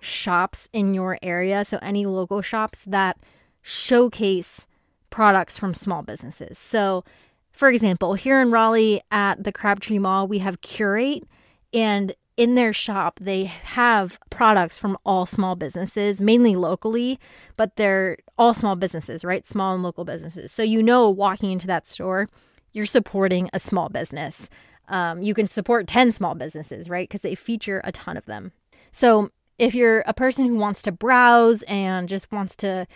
shops 0.00 0.68
in 0.72 0.94
your 0.94 1.18
area, 1.22 1.64
so 1.64 1.78
any 1.82 2.04
local 2.06 2.42
shops 2.42 2.84
that 2.86 3.16
showcase 3.62 4.66
products 5.10 5.58
from 5.58 5.74
small 5.74 6.02
businesses. 6.02 6.58
So, 6.58 7.04
for 7.52 7.68
example, 7.68 8.14
here 8.14 8.40
in 8.40 8.50
Raleigh 8.50 9.02
at 9.10 9.42
the 9.42 9.52
Crabtree 9.52 9.98
Mall, 9.98 10.28
we 10.28 10.38
have 10.38 10.60
Curate, 10.60 11.24
and 11.72 12.14
in 12.38 12.54
their 12.54 12.72
shop, 12.72 13.18
they 13.20 13.44
have 13.44 14.20
products 14.30 14.78
from 14.78 14.96
all 15.04 15.26
small 15.26 15.56
businesses, 15.56 16.20
mainly 16.20 16.54
locally, 16.54 17.18
but 17.56 17.74
they're 17.74 18.16
all 18.38 18.54
small 18.54 18.76
businesses, 18.76 19.24
right? 19.24 19.46
Small 19.46 19.74
and 19.74 19.82
local 19.82 20.04
businesses. 20.04 20.52
So, 20.52 20.62
you 20.62 20.80
know, 20.80 21.10
walking 21.10 21.50
into 21.50 21.66
that 21.66 21.88
store, 21.88 22.28
you're 22.72 22.86
supporting 22.86 23.50
a 23.52 23.58
small 23.58 23.88
business. 23.88 24.48
Um, 24.86 25.20
you 25.20 25.34
can 25.34 25.48
support 25.48 25.88
10 25.88 26.12
small 26.12 26.36
businesses, 26.36 26.88
right? 26.88 27.08
Because 27.08 27.22
they 27.22 27.34
feature 27.34 27.80
a 27.82 27.90
ton 27.90 28.16
of 28.16 28.26
them. 28.26 28.52
So 28.92 29.30
if 29.58 29.74
you're 29.74 30.04
a 30.06 30.14
person 30.14 30.46
who 30.46 30.54
wants 30.54 30.80
to 30.82 30.92
browse 30.92 31.62
and 31.62 32.08
just 32.08 32.30
wants 32.30 32.54
to 32.56 32.86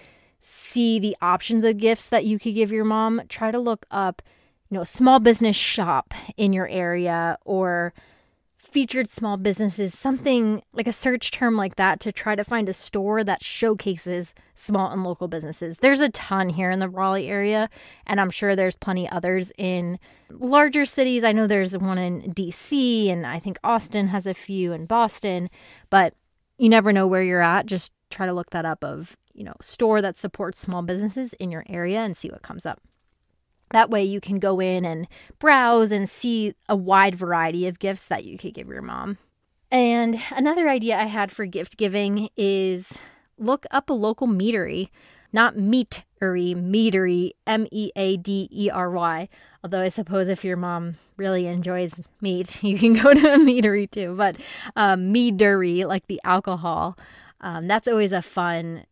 see 0.41 1.01
the 1.01 1.17
options 1.21 1.65
of 1.65 1.79
gifts 1.79 2.09
that 2.09 2.25
you 2.25 2.39
could 2.39 2.55
give 2.55 2.71
your 2.71 2.85
mom, 2.85 3.23
try 3.29 3.51
to 3.51 3.59
look 3.59 3.87
up, 3.91 4.23
you 4.71 4.77
know, 4.77 4.85
small 4.85 5.19
business 5.19 5.57
shop 5.57 6.15
in 6.37 6.53
your 6.53 6.69
area 6.69 7.39
or 7.45 7.93
featured 8.73 9.09
small 9.09 9.37
businesses, 9.37 9.97
something 9.97 10.63
like 10.73 10.87
a 10.89 10.93
search 10.93 11.31
term 11.31 11.57
like 11.57 11.77
that 11.77 12.01
to 12.01 12.11
try 12.11 12.35
to 12.35 12.43
find 12.43 12.69
a 12.69 12.73
store 12.73 13.23
that 13.23 13.45
showcases 13.45 14.35
small 14.55 14.91
and 14.91 15.05
local 15.05 15.29
businesses. 15.29 15.79
There's 15.79 16.01
a 16.01 16.09
ton 16.09 16.49
here 16.49 16.71
in 16.71 16.79
the 16.79 16.89
Raleigh 16.89 17.29
area, 17.29 17.69
and 18.07 18.21
I'm 18.21 18.31
sure 18.31 18.57
there's 18.57 18.75
plenty 18.75 19.09
others 19.11 19.53
in 19.59 19.99
larger 20.31 20.87
cities. 20.87 21.23
I 21.23 21.33
know 21.33 21.47
there's 21.47 21.77
one 21.77 21.99
in 21.99 22.33
DC, 22.33 23.11
and 23.11 23.27
I 23.27 23.39
think 23.39 23.59
Austin 23.63 24.09
has 24.09 24.27
a 24.27 24.35
few 24.35 24.73
in 24.73 24.87
Boston, 24.87 25.51
but 25.91 26.15
you 26.57 26.71
never 26.71 26.93
know 26.93 27.07
where 27.07 27.23
you're 27.23 27.43
at. 27.43 27.67
Just 27.67 27.93
try 28.09 28.25
to 28.25 28.33
look 28.33 28.51
that 28.51 28.65
up 28.65 28.83
of, 28.83 29.17
you 29.35 29.45
know, 29.45 29.55
store 29.61 30.01
that 30.01 30.19
supports 30.19 30.59
small 30.59 30.83
businesses 30.83 31.35
in 31.35 31.51
your 31.51 31.65
area 31.69 31.99
and 32.01 32.17
see 32.17 32.31
what 32.31 32.43
comes 32.43 32.65
up. 32.65 32.81
That 33.73 33.91
way, 33.91 34.05
you 34.05 34.21
can 34.21 34.39
go 34.39 34.61
in 34.61 34.85
and 34.85 35.09
browse 35.39 35.93
and 35.93 36.09
see 36.09 36.55
a 36.69 36.77
wide 36.77 37.15
variety 37.15 37.67
of 37.67 37.79
gifts 37.79 38.07
that 38.07 38.25
you 38.25 38.39
could 38.39 38.55
give 38.55 38.69
your 38.69 38.83
mom. 38.83 39.19
And 39.71 40.21
another 40.31 40.69
idea 40.69 40.99
I 40.99 41.05
had 41.05 41.33
for 41.33 41.47
gift 41.47 41.79
giving 41.79 42.29
is 42.37 42.99
look 43.39 43.65
up 43.71 43.89
a 43.89 43.95
local 43.95 44.29
meadery, 44.29 44.91
not 45.33 45.57
meatery, 45.57 46.55
meadery, 46.55 47.31
M 47.47 47.67
E 47.71 47.91
A 47.97 48.19
D 48.19 48.49
E 48.53 48.71
R 48.71 48.91
Y. 48.91 49.29
Although 49.65 49.81
I 49.81 49.89
suppose 49.89 50.29
if 50.29 50.45
your 50.45 50.59
mom 50.59 50.97
really 51.17 51.47
enjoys 51.47 52.03
meat, 52.21 52.63
you 52.63 52.79
can 52.79 52.93
go 52.93 53.15
to 53.15 53.35
a 53.35 53.39
meadery 53.39 53.91
too. 53.91 54.15
But 54.15 54.37
um, 54.77 55.13
meadery, 55.13 55.87
like 55.87 56.07
the 56.07 56.21
alcohol, 56.25 56.99
um, 57.41 57.67
that's 57.67 57.89
always 57.89 58.13
a 58.13 58.23
fun 58.23 58.85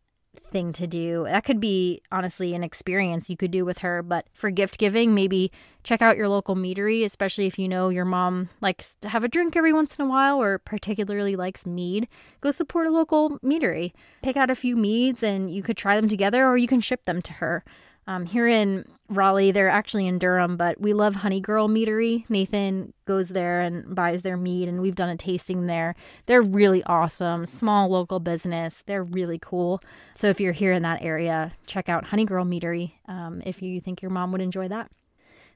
thing 0.50 0.72
to 0.74 0.86
do. 0.86 1.24
That 1.24 1.44
could 1.44 1.60
be 1.60 2.02
honestly 2.10 2.54
an 2.54 2.62
experience 2.62 3.30
you 3.30 3.36
could 3.36 3.50
do 3.50 3.64
with 3.64 3.78
her, 3.78 4.02
but 4.02 4.26
for 4.32 4.50
gift 4.50 4.78
giving, 4.78 5.14
maybe 5.14 5.50
check 5.82 6.02
out 6.02 6.16
your 6.16 6.28
local 6.28 6.54
meadery, 6.54 7.04
especially 7.04 7.46
if 7.46 7.58
you 7.58 7.68
know 7.68 7.88
your 7.88 8.04
mom 8.04 8.48
likes 8.60 8.96
to 9.00 9.08
have 9.08 9.24
a 9.24 9.28
drink 9.28 9.56
every 9.56 9.72
once 9.72 9.96
in 9.96 10.04
a 10.04 10.08
while 10.08 10.40
or 10.40 10.58
particularly 10.58 11.36
likes 11.36 11.66
mead. 11.66 12.08
Go 12.40 12.50
support 12.50 12.86
a 12.86 12.90
local 12.90 13.38
meadery. 13.40 13.92
Pick 14.22 14.36
out 14.36 14.50
a 14.50 14.54
few 14.54 14.76
meads 14.76 15.22
and 15.22 15.50
you 15.50 15.62
could 15.62 15.76
try 15.76 15.96
them 15.96 16.08
together 16.08 16.46
or 16.46 16.56
you 16.56 16.68
can 16.68 16.80
ship 16.80 17.04
them 17.04 17.22
to 17.22 17.34
her. 17.34 17.64
Um, 18.10 18.26
here 18.26 18.48
in 18.48 18.86
Raleigh, 19.08 19.52
they're 19.52 19.68
actually 19.68 20.08
in 20.08 20.18
Durham, 20.18 20.56
but 20.56 20.80
we 20.80 20.92
love 20.94 21.14
Honeygirl 21.14 21.70
Meadery. 21.70 22.24
Nathan 22.28 22.92
goes 23.04 23.28
there 23.28 23.60
and 23.60 23.94
buys 23.94 24.22
their 24.22 24.36
mead, 24.36 24.68
and 24.68 24.82
we've 24.82 24.96
done 24.96 25.10
a 25.10 25.16
tasting 25.16 25.66
there. 25.66 25.94
They're 26.26 26.42
really 26.42 26.82
awesome, 26.84 27.46
small 27.46 27.88
local 27.88 28.18
business. 28.18 28.82
They're 28.84 29.04
really 29.04 29.38
cool. 29.40 29.80
So 30.16 30.28
if 30.28 30.40
you're 30.40 30.52
here 30.52 30.72
in 30.72 30.82
that 30.82 31.02
area, 31.02 31.52
check 31.66 31.88
out 31.88 32.06
Honeygirl 32.06 32.48
Meadery 32.48 32.94
um, 33.06 33.42
if 33.46 33.62
you 33.62 33.80
think 33.80 34.02
your 34.02 34.10
mom 34.10 34.32
would 34.32 34.40
enjoy 34.40 34.66
that. 34.66 34.90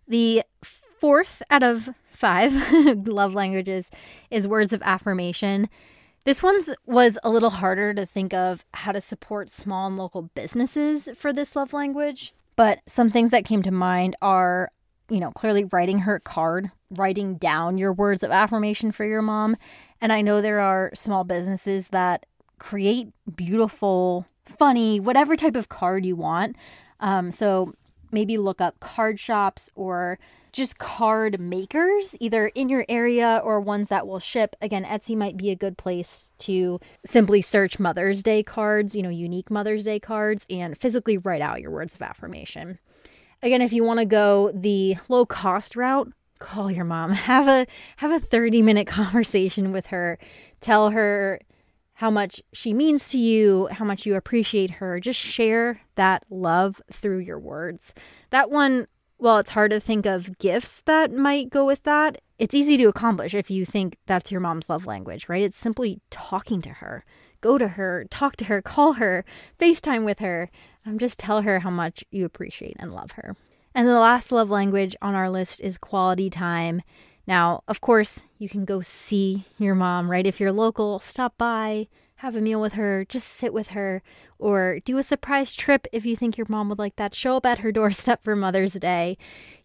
The 0.06 0.44
fourth 0.62 1.42
out 1.50 1.64
of 1.64 1.88
five 2.12 2.52
love 3.08 3.34
languages 3.34 3.90
is 4.30 4.46
words 4.46 4.72
of 4.72 4.80
affirmation. 4.82 5.68
This 6.22 6.40
one's 6.40 6.70
was 6.86 7.18
a 7.24 7.30
little 7.30 7.50
harder 7.50 7.92
to 7.94 8.06
think 8.06 8.32
of 8.32 8.64
how 8.74 8.92
to 8.92 9.00
support 9.00 9.50
small 9.50 9.88
and 9.88 9.96
local 9.96 10.22
businesses 10.22 11.08
for 11.16 11.32
this 11.32 11.56
love 11.56 11.72
language. 11.72 12.32
But 12.56 12.80
some 12.86 13.10
things 13.10 13.30
that 13.30 13.44
came 13.44 13.62
to 13.62 13.70
mind 13.70 14.16
are, 14.22 14.70
you 15.08 15.20
know, 15.20 15.30
clearly 15.32 15.64
writing 15.64 16.00
her 16.00 16.20
card, 16.20 16.70
writing 16.90 17.36
down 17.36 17.78
your 17.78 17.92
words 17.92 18.22
of 18.22 18.30
affirmation 18.30 18.92
for 18.92 19.04
your 19.04 19.22
mom. 19.22 19.56
And 20.00 20.12
I 20.12 20.22
know 20.22 20.40
there 20.40 20.60
are 20.60 20.90
small 20.94 21.24
businesses 21.24 21.88
that 21.88 22.26
create 22.58 23.08
beautiful, 23.34 24.26
funny, 24.44 25.00
whatever 25.00 25.36
type 25.36 25.56
of 25.56 25.68
card 25.68 26.06
you 26.06 26.16
want. 26.16 26.56
Um, 27.00 27.30
so 27.30 27.74
maybe 28.14 28.38
look 28.38 28.60
up 28.60 28.80
card 28.80 29.20
shops 29.20 29.68
or 29.74 30.18
just 30.52 30.78
card 30.78 31.40
makers, 31.40 32.16
either 32.20 32.46
in 32.48 32.68
your 32.68 32.86
area 32.88 33.42
or 33.44 33.60
ones 33.60 33.88
that 33.88 34.06
will 34.06 34.20
ship. 34.20 34.54
Again, 34.62 34.84
Etsy 34.84 35.16
might 35.16 35.36
be 35.36 35.50
a 35.50 35.56
good 35.56 35.76
place 35.76 36.30
to 36.38 36.80
simply 37.04 37.42
search 37.42 37.80
Mother's 37.80 38.22
Day 38.22 38.42
cards, 38.42 38.94
you 38.94 39.02
know, 39.02 39.08
unique 39.08 39.50
Mother's 39.50 39.82
Day 39.84 39.98
cards, 39.98 40.46
and 40.48 40.78
physically 40.78 41.18
write 41.18 41.42
out 41.42 41.60
your 41.60 41.72
words 41.72 41.94
of 41.94 42.02
affirmation. 42.02 42.78
Again, 43.42 43.60
if 43.60 43.72
you 43.72 43.82
want 43.84 43.98
to 43.98 44.06
go 44.06 44.52
the 44.54 44.96
low 45.08 45.26
cost 45.26 45.74
route, 45.74 46.12
call 46.38 46.70
your 46.70 46.84
mom. 46.84 47.12
Have 47.12 47.48
a 47.48 47.66
have 47.96 48.12
a 48.12 48.24
30-minute 48.24 48.86
conversation 49.00 49.72
with 49.72 49.88
her. 49.88 50.18
Tell 50.60 50.90
her 50.90 51.40
how 51.94 52.10
much 52.10 52.42
she 52.52 52.74
means 52.74 53.08
to 53.10 53.18
you, 53.18 53.68
how 53.70 53.84
much 53.84 54.04
you 54.04 54.16
appreciate 54.16 54.70
her. 54.70 54.98
Just 54.98 55.18
share 55.18 55.80
that 55.94 56.24
love 56.28 56.82
through 56.92 57.18
your 57.18 57.38
words. 57.38 57.94
That 58.30 58.50
one, 58.50 58.88
well, 59.18 59.38
it's 59.38 59.50
hard 59.50 59.70
to 59.70 59.80
think 59.80 60.04
of 60.04 60.38
gifts 60.38 60.82
that 60.82 61.12
might 61.12 61.50
go 61.50 61.64
with 61.64 61.84
that. 61.84 62.20
It's 62.38 62.54
easy 62.54 62.76
to 62.78 62.88
accomplish 62.88 63.32
if 63.32 63.48
you 63.50 63.64
think 63.64 63.96
that's 64.06 64.32
your 64.32 64.40
mom's 64.40 64.68
love 64.68 64.86
language, 64.86 65.28
right? 65.28 65.42
It's 65.42 65.58
simply 65.58 66.00
talking 66.10 66.60
to 66.62 66.70
her. 66.70 67.04
Go 67.40 67.58
to 67.58 67.68
her, 67.68 68.06
talk 68.10 68.36
to 68.36 68.46
her, 68.46 68.60
call 68.60 68.94
her, 68.94 69.24
FaceTime 69.60 70.04
with 70.04 70.18
her. 70.18 70.50
Um, 70.84 70.98
just 70.98 71.18
tell 71.18 71.42
her 71.42 71.60
how 71.60 71.70
much 71.70 72.04
you 72.10 72.24
appreciate 72.24 72.76
and 72.80 72.92
love 72.92 73.12
her. 73.12 73.36
And 73.74 73.86
the 73.86 73.98
last 74.00 74.32
love 74.32 74.50
language 74.50 74.96
on 75.00 75.14
our 75.14 75.30
list 75.30 75.60
is 75.60 75.78
quality 75.78 76.30
time. 76.30 76.82
Now, 77.26 77.62
of 77.68 77.80
course, 77.80 78.22
you 78.38 78.48
can 78.48 78.64
go 78.64 78.82
see 78.82 79.44
your 79.58 79.74
mom, 79.74 80.10
right? 80.10 80.26
If 80.26 80.40
you're 80.40 80.52
local, 80.52 80.98
stop 80.98 81.38
by, 81.38 81.88
have 82.16 82.36
a 82.36 82.40
meal 82.40 82.60
with 82.60 82.74
her, 82.74 83.04
just 83.08 83.28
sit 83.28 83.52
with 83.52 83.68
her, 83.68 84.02
or 84.38 84.80
do 84.84 84.98
a 84.98 85.02
surprise 85.02 85.54
trip 85.54 85.86
if 85.92 86.04
you 86.04 86.16
think 86.16 86.36
your 86.36 86.46
mom 86.48 86.68
would 86.68 86.78
like 86.78 86.96
that. 86.96 87.14
Show 87.14 87.36
up 87.36 87.46
at 87.46 87.60
her 87.60 87.72
doorstep 87.78 88.22
for 88.22 88.36
Mother's 88.36 88.74
Day. 88.74 89.16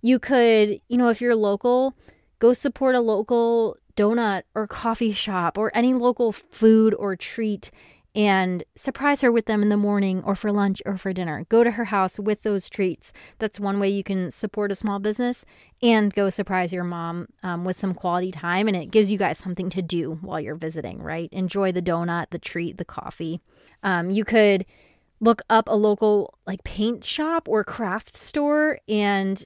You 0.02 0.20
could, 0.20 0.80
you 0.88 0.98
know, 0.98 1.10
if 1.10 1.22
you're 1.22 1.36
local, 1.36 1.96
go 2.40 2.54
support 2.54 2.96
a 2.96 3.02
local 3.02 3.78
donut 3.96 4.44
or 4.56 4.66
coffee 4.66 5.12
shop 5.12 5.58
or 5.58 5.72
any 5.76 5.94
local 5.94 6.32
food 6.32 6.94
or 6.94 7.16
treat 7.16 7.70
and 8.16 8.64
surprise 8.76 9.22
her 9.22 9.32
with 9.32 9.46
them 9.46 9.62
in 9.62 9.70
the 9.70 9.78
morning 9.78 10.24
or 10.26 10.36
for 10.36 10.52
lunch 10.52 10.82
or 10.86 10.98
for 10.98 11.14
dinner. 11.14 11.46
Go 11.50 11.64
to 11.64 11.72
her 11.72 11.86
house 11.86 12.20
with 12.20 12.42
those 12.42 12.70
treats. 12.70 13.14
That's 13.38 13.60
one 13.60 13.80
way 13.80 13.90
you 13.90 14.04
can 14.04 14.32
support 14.32 14.72
a 14.72 14.76
small 14.76 15.00
business 15.00 15.46
and 15.82 16.14
go 16.14 16.30
surprise 16.30 16.74
your 16.74 16.84
mom 16.84 17.28
um, 17.44 17.66
with 17.66 17.78
some 17.78 17.94
quality 17.94 18.32
time. 18.32 18.68
And 18.68 18.76
it 18.76 18.92
gives 18.92 19.12
you 19.12 19.18
guys 19.18 19.38
something 19.38 19.70
to 19.70 19.82
do 19.82 20.18
while 20.22 20.40
you're 20.40 20.56
visiting, 20.56 21.02
right? 21.02 21.30
Enjoy 21.32 21.72
the 21.72 21.82
donut, 21.82 22.32
the 22.32 22.40
treat, 22.40 22.78
the 22.78 22.86
coffee. 22.86 23.42
Um, 23.84 24.10
you 24.10 24.26
could 24.26 24.66
look 25.20 25.42
up 25.50 25.68
a 25.68 25.76
local 25.76 26.34
like 26.48 26.64
paint 26.64 27.04
shop 27.04 27.48
or 27.48 27.64
craft 27.64 28.16
store 28.16 28.80
and 28.88 29.46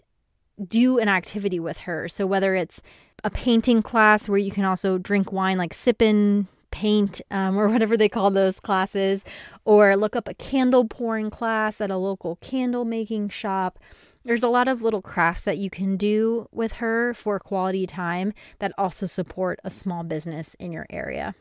do 0.67 1.00
an 1.00 1.10
activity 1.10 1.60
with 1.60 1.79
her. 1.79 2.08
So 2.08 2.25
whether 2.25 2.55
it's 2.55 2.82
a 3.24 3.29
painting 3.29 3.82
class 3.82 4.29
where 4.29 4.38
you 4.38 4.51
can 4.51 4.65
also 4.65 4.98
drink 4.98 5.32
wine, 5.32 5.58
like 5.58 5.74
sipping 5.74 6.48
paint 6.84 7.22
um, 7.32 7.58
or 7.58 7.70
whatever 7.74 7.96
they 7.96 8.10
call 8.10 8.30
those 8.30 8.60
classes, 8.60 9.24
or 9.63 9.96
look 9.96 10.18
up 10.18 10.28
a 10.28 10.34
candle 10.34 10.86
pouring 10.86 11.30
class 11.30 11.80
at 11.80 11.90
a 11.90 11.96
local 11.96 12.36
candle 12.38 12.84
making 12.84 13.30
shop. 13.30 13.80
There's 14.25 14.44
a 14.44 14.50
lot 14.50 14.68
of 14.68 14.82
little 14.82 15.02
crafts 15.02 15.46
that 15.46 15.58
you 15.58 15.70
can 15.70 15.96
do 15.96 16.48
with 16.52 16.74
her 16.74 17.13
for 17.13 17.40
quality 17.40 17.88
time 17.88 18.34
that 18.60 18.74
also 18.78 19.06
support 19.06 19.60
a 19.63 19.70
small 19.70 20.04
business 20.04 20.56
in 20.56 20.74
your 20.74 20.86
area. 20.90 21.36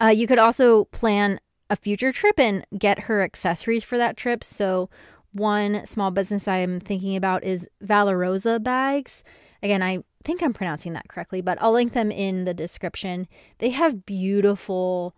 Uh, 0.00 0.08
you 0.08 0.28
could 0.28 0.38
also 0.38 0.84
plan 0.86 1.40
a 1.68 1.74
future 1.74 2.12
trip 2.12 2.38
and 2.38 2.64
get 2.78 3.00
her 3.00 3.22
accessories 3.22 3.82
for 3.82 3.98
that 3.98 4.16
trip. 4.16 4.44
So, 4.44 4.88
one 5.32 5.84
small 5.86 6.10
business 6.10 6.46
I'm 6.46 6.78
thinking 6.78 7.16
about 7.16 7.42
is 7.42 7.66
Valerosa 7.80 8.60
bags. 8.60 9.24
Again, 9.62 9.82
I 9.82 10.04
think 10.24 10.42
I'm 10.42 10.52
pronouncing 10.52 10.92
that 10.94 11.08
correctly, 11.08 11.40
but 11.40 11.58
I'll 11.60 11.72
link 11.72 11.92
them 11.92 12.10
in 12.10 12.44
the 12.44 12.54
description. 12.54 13.28
They 13.58 13.70
have 13.70 14.06
beautiful 14.06 15.14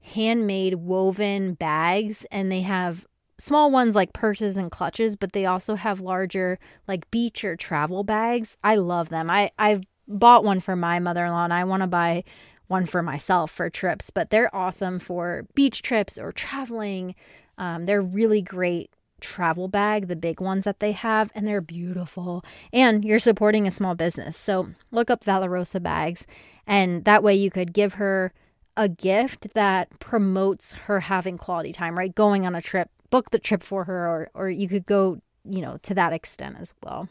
handmade 0.00 0.74
woven 0.74 1.54
bags 1.54 2.26
and 2.30 2.50
they 2.50 2.62
have 2.62 3.06
small 3.38 3.70
ones 3.70 3.94
like 3.94 4.12
purses 4.12 4.56
and 4.56 4.70
clutches, 4.70 5.16
but 5.16 5.32
they 5.32 5.46
also 5.46 5.74
have 5.74 6.00
larger 6.00 6.58
like 6.86 7.10
beach 7.10 7.44
or 7.44 7.56
travel 7.56 8.04
bags. 8.04 8.56
I 8.62 8.76
love 8.76 9.08
them. 9.08 9.30
I 9.30 9.50
I've 9.58 9.84
bought 10.06 10.44
one 10.44 10.60
for 10.60 10.76
my 10.76 10.98
mother-in-law 10.98 11.44
and 11.44 11.52
I 11.52 11.64
want 11.64 11.82
to 11.82 11.86
buy 11.88 12.24
one 12.66 12.86
for 12.86 13.02
myself 13.02 13.50
for 13.50 13.68
trips, 13.68 14.10
but 14.10 14.30
they're 14.30 14.54
awesome 14.54 14.98
for 14.98 15.46
beach 15.54 15.82
trips 15.82 16.18
or 16.18 16.32
traveling. 16.32 17.14
Um, 17.58 17.86
they're 17.86 18.02
really 18.02 18.42
great 18.42 18.90
travel 19.22 19.68
bag, 19.68 20.08
the 20.08 20.16
big 20.16 20.40
ones 20.40 20.64
that 20.64 20.80
they 20.80 20.92
have, 20.92 21.30
and 21.34 21.46
they're 21.46 21.62
beautiful. 21.62 22.44
And 22.72 23.04
you're 23.04 23.18
supporting 23.18 23.66
a 23.66 23.70
small 23.70 23.94
business. 23.94 24.36
So 24.36 24.68
look 24.90 25.08
up 25.08 25.24
Valerosa 25.24 25.80
bags, 25.80 26.26
and 26.66 27.04
that 27.06 27.22
way 27.22 27.34
you 27.34 27.50
could 27.50 27.72
give 27.72 27.94
her 27.94 28.34
a 28.76 28.88
gift 28.88 29.54
that 29.54 29.98
promotes 29.98 30.72
her 30.72 31.00
having 31.00 31.38
quality 31.38 31.72
time, 31.72 31.96
right? 31.96 32.14
Going 32.14 32.46
on 32.46 32.54
a 32.54 32.62
trip, 32.62 32.90
book 33.10 33.30
the 33.30 33.38
trip 33.38 33.62
for 33.62 33.84
her, 33.84 34.06
or, 34.08 34.30
or 34.34 34.50
you 34.50 34.68
could 34.68 34.86
go, 34.86 35.20
you 35.44 35.60
know, 35.60 35.78
to 35.82 35.94
that 35.94 36.12
extent 36.12 36.56
as 36.58 36.74
well. 36.82 37.08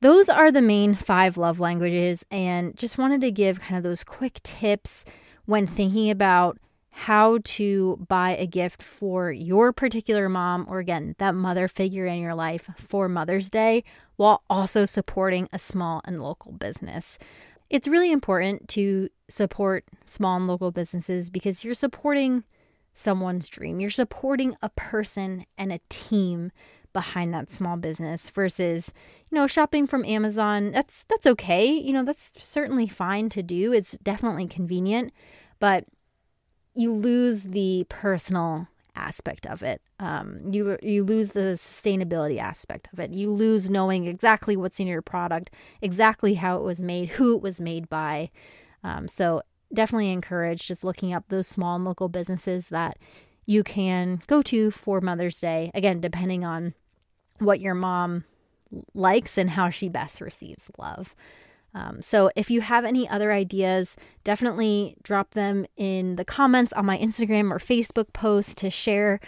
Those 0.00 0.28
are 0.28 0.50
the 0.50 0.62
main 0.62 0.94
five 0.94 1.36
love 1.36 1.60
languages, 1.60 2.24
and 2.30 2.76
just 2.76 2.98
wanted 2.98 3.20
to 3.22 3.30
give 3.30 3.60
kind 3.60 3.76
of 3.76 3.82
those 3.82 4.04
quick 4.04 4.42
tips 4.42 5.04
when 5.44 5.66
thinking 5.66 6.10
about 6.10 6.58
how 7.00 7.38
to 7.44 7.96
buy 8.08 8.36
a 8.36 8.46
gift 8.46 8.82
for 8.82 9.32
your 9.32 9.72
particular 9.72 10.28
mom 10.28 10.66
or 10.68 10.80
again 10.80 11.14
that 11.16 11.34
mother 11.34 11.66
figure 11.66 12.04
in 12.04 12.20
your 12.20 12.34
life 12.34 12.68
for 12.76 13.08
Mother's 13.08 13.48
Day 13.48 13.84
while 14.16 14.42
also 14.50 14.84
supporting 14.84 15.48
a 15.50 15.58
small 15.58 16.02
and 16.04 16.22
local 16.22 16.52
business. 16.52 17.18
It's 17.70 17.88
really 17.88 18.12
important 18.12 18.68
to 18.68 19.08
support 19.30 19.86
small 20.04 20.36
and 20.36 20.46
local 20.46 20.72
businesses 20.72 21.30
because 21.30 21.64
you're 21.64 21.72
supporting 21.72 22.44
someone's 22.92 23.48
dream. 23.48 23.80
You're 23.80 23.88
supporting 23.88 24.54
a 24.60 24.68
person 24.68 25.46
and 25.56 25.72
a 25.72 25.80
team 25.88 26.52
behind 26.92 27.32
that 27.32 27.50
small 27.50 27.78
business 27.78 28.28
versus, 28.28 28.92
you 29.30 29.36
know, 29.36 29.46
shopping 29.46 29.86
from 29.86 30.04
Amazon. 30.04 30.70
That's 30.72 31.06
that's 31.08 31.26
okay. 31.26 31.66
You 31.66 31.94
know, 31.94 32.04
that's 32.04 32.30
certainly 32.36 32.88
fine 32.88 33.30
to 33.30 33.42
do. 33.42 33.72
It's 33.72 33.92
definitely 34.02 34.48
convenient, 34.48 35.14
but 35.60 35.86
you 36.74 36.92
lose 36.92 37.44
the 37.44 37.86
personal 37.88 38.68
aspect 38.96 39.46
of 39.46 39.62
it. 39.62 39.80
Um, 39.98 40.40
you 40.52 40.78
you 40.82 41.04
lose 41.04 41.30
the 41.30 41.54
sustainability 41.56 42.38
aspect 42.38 42.88
of 42.92 43.00
it. 43.00 43.10
You 43.10 43.30
lose 43.30 43.70
knowing 43.70 44.06
exactly 44.06 44.56
what's 44.56 44.80
in 44.80 44.86
your 44.86 45.02
product, 45.02 45.50
exactly 45.80 46.34
how 46.34 46.58
it 46.58 46.62
was 46.62 46.80
made, 46.80 47.10
who 47.10 47.34
it 47.36 47.42
was 47.42 47.60
made 47.60 47.88
by. 47.88 48.30
Um, 48.82 49.08
so 49.08 49.42
definitely 49.72 50.10
encourage 50.10 50.66
just 50.66 50.84
looking 50.84 51.12
up 51.12 51.24
those 51.28 51.46
small 51.46 51.76
and 51.76 51.84
local 51.84 52.08
businesses 52.08 52.68
that 52.68 52.98
you 53.46 53.62
can 53.62 54.22
go 54.26 54.42
to 54.42 54.70
for 54.70 55.00
Mother's 55.00 55.38
Day. 55.40 55.70
Again, 55.74 56.00
depending 56.00 56.44
on 56.44 56.74
what 57.38 57.60
your 57.60 57.74
mom 57.74 58.24
likes 58.94 59.36
and 59.38 59.50
how 59.50 59.70
she 59.70 59.88
best 59.88 60.20
receives 60.20 60.70
love. 60.78 61.14
Um, 61.74 62.02
so 62.02 62.30
if 62.36 62.50
you 62.50 62.60
have 62.60 62.84
any 62.84 63.08
other 63.08 63.32
ideas, 63.32 63.96
definitely 64.24 64.96
drop 65.02 65.30
them 65.30 65.66
in 65.76 66.16
the 66.16 66.24
comments 66.24 66.72
on 66.72 66.86
my 66.86 66.98
Instagram 66.98 67.50
or 67.50 67.58
Facebook 67.58 68.12
post 68.12 68.58
to 68.58 68.70
share 68.70 69.20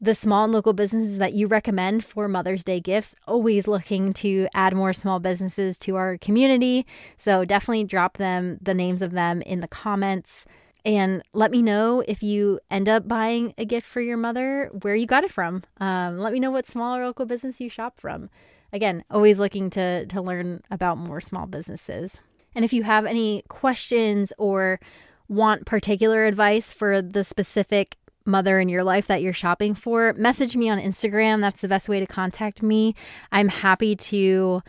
the 0.00 0.14
small 0.14 0.44
and 0.44 0.52
local 0.52 0.72
businesses 0.72 1.18
that 1.18 1.32
you 1.32 1.46
recommend 1.46 2.04
for 2.04 2.26
Mother's 2.26 2.64
Day 2.64 2.80
gifts. 2.80 3.14
Always 3.28 3.68
looking 3.68 4.12
to 4.14 4.48
add 4.52 4.74
more 4.74 4.92
small 4.92 5.20
businesses 5.20 5.78
to 5.78 5.94
our 5.94 6.18
community. 6.18 6.84
So 7.18 7.44
definitely 7.44 7.84
drop 7.84 8.16
them, 8.16 8.58
the 8.60 8.74
names 8.74 9.00
of 9.00 9.12
them 9.12 9.42
in 9.42 9.60
the 9.60 9.68
comments. 9.68 10.44
And 10.84 11.22
let 11.32 11.52
me 11.52 11.62
know 11.62 12.02
if 12.08 12.20
you 12.20 12.58
end 12.68 12.88
up 12.88 13.06
buying 13.06 13.54
a 13.56 13.64
gift 13.64 13.86
for 13.86 14.00
your 14.00 14.16
mother, 14.16 14.70
where 14.80 14.96
you 14.96 15.06
got 15.06 15.22
it 15.22 15.30
from. 15.30 15.62
Um, 15.78 16.18
let 16.18 16.32
me 16.32 16.40
know 16.40 16.50
what 16.50 16.66
small 16.66 16.96
or 16.96 17.04
local 17.04 17.24
business 17.24 17.60
you 17.60 17.68
shop 17.68 18.00
from 18.00 18.28
again, 18.72 19.04
always 19.10 19.38
looking 19.38 19.70
to 19.70 20.06
to 20.06 20.22
learn 20.22 20.62
about 20.70 20.98
more 20.98 21.20
small 21.20 21.46
businesses. 21.46 22.20
And 22.54 22.64
if 22.64 22.72
you 22.72 22.82
have 22.82 23.06
any 23.06 23.44
questions 23.48 24.32
or 24.38 24.80
want 25.28 25.64
particular 25.66 26.26
advice 26.26 26.72
for 26.72 27.00
the 27.00 27.24
specific 27.24 27.96
mother 28.24 28.60
in 28.60 28.68
your 28.68 28.84
life 28.84 29.06
that 29.06 29.22
you're 29.22 29.32
shopping 29.32 29.74
for, 29.74 30.12
message 30.14 30.56
me 30.56 30.68
on 30.68 30.78
Instagram. 30.78 31.40
That's 31.40 31.60
the 31.60 31.68
best 31.68 31.88
way 31.88 32.00
to 32.00 32.06
contact 32.06 32.62
me. 32.62 32.94
I'm 33.32 33.48
happy 33.48 33.96
to 33.96 34.62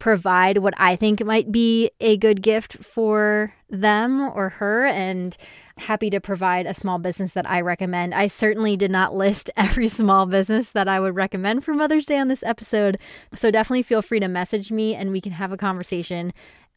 provide 0.00 0.58
what 0.58 0.74
I 0.76 0.96
think 0.96 1.24
might 1.24 1.52
be 1.52 1.90
a 2.00 2.16
good 2.16 2.42
gift 2.42 2.82
for 2.82 3.54
them 3.68 4.20
or 4.20 4.48
her 4.48 4.86
and 4.86 5.36
happy 5.76 6.10
to 6.10 6.20
provide 6.20 6.66
a 6.66 6.74
small 6.74 6.98
business 6.98 7.34
that 7.34 7.48
I 7.48 7.60
recommend. 7.60 8.14
I 8.14 8.26
certainly 8.26 8.76
did 8.76 8.90
not 8.90 9.14
list 9.14 9.50
every 9.56 9.86
small 9.86 10.26
business 10.26 10.70
that 10.70 10.88
I 10.88 10.98
would 10.98 11.14
recommend 11.14 11.64
for 11.64 11.74
Mother's 11.74 12.06
Day 12.06 12.18
on 12.18 12.28
this 12.28 12.42
episode. 12.42 12.98
So 13.34 13.50
definitely 13.50 13.82
feel 13.82 14.02
free 14.02 14.20
to 14.20 14.28
message 14.28 14.72
me 14.72 14.94
and 14.94 15.12
we 15.12 15.20
can 15.20 15.32
have 15.32 15.52
a 15.52 15.56
conversation. 15.56 16.32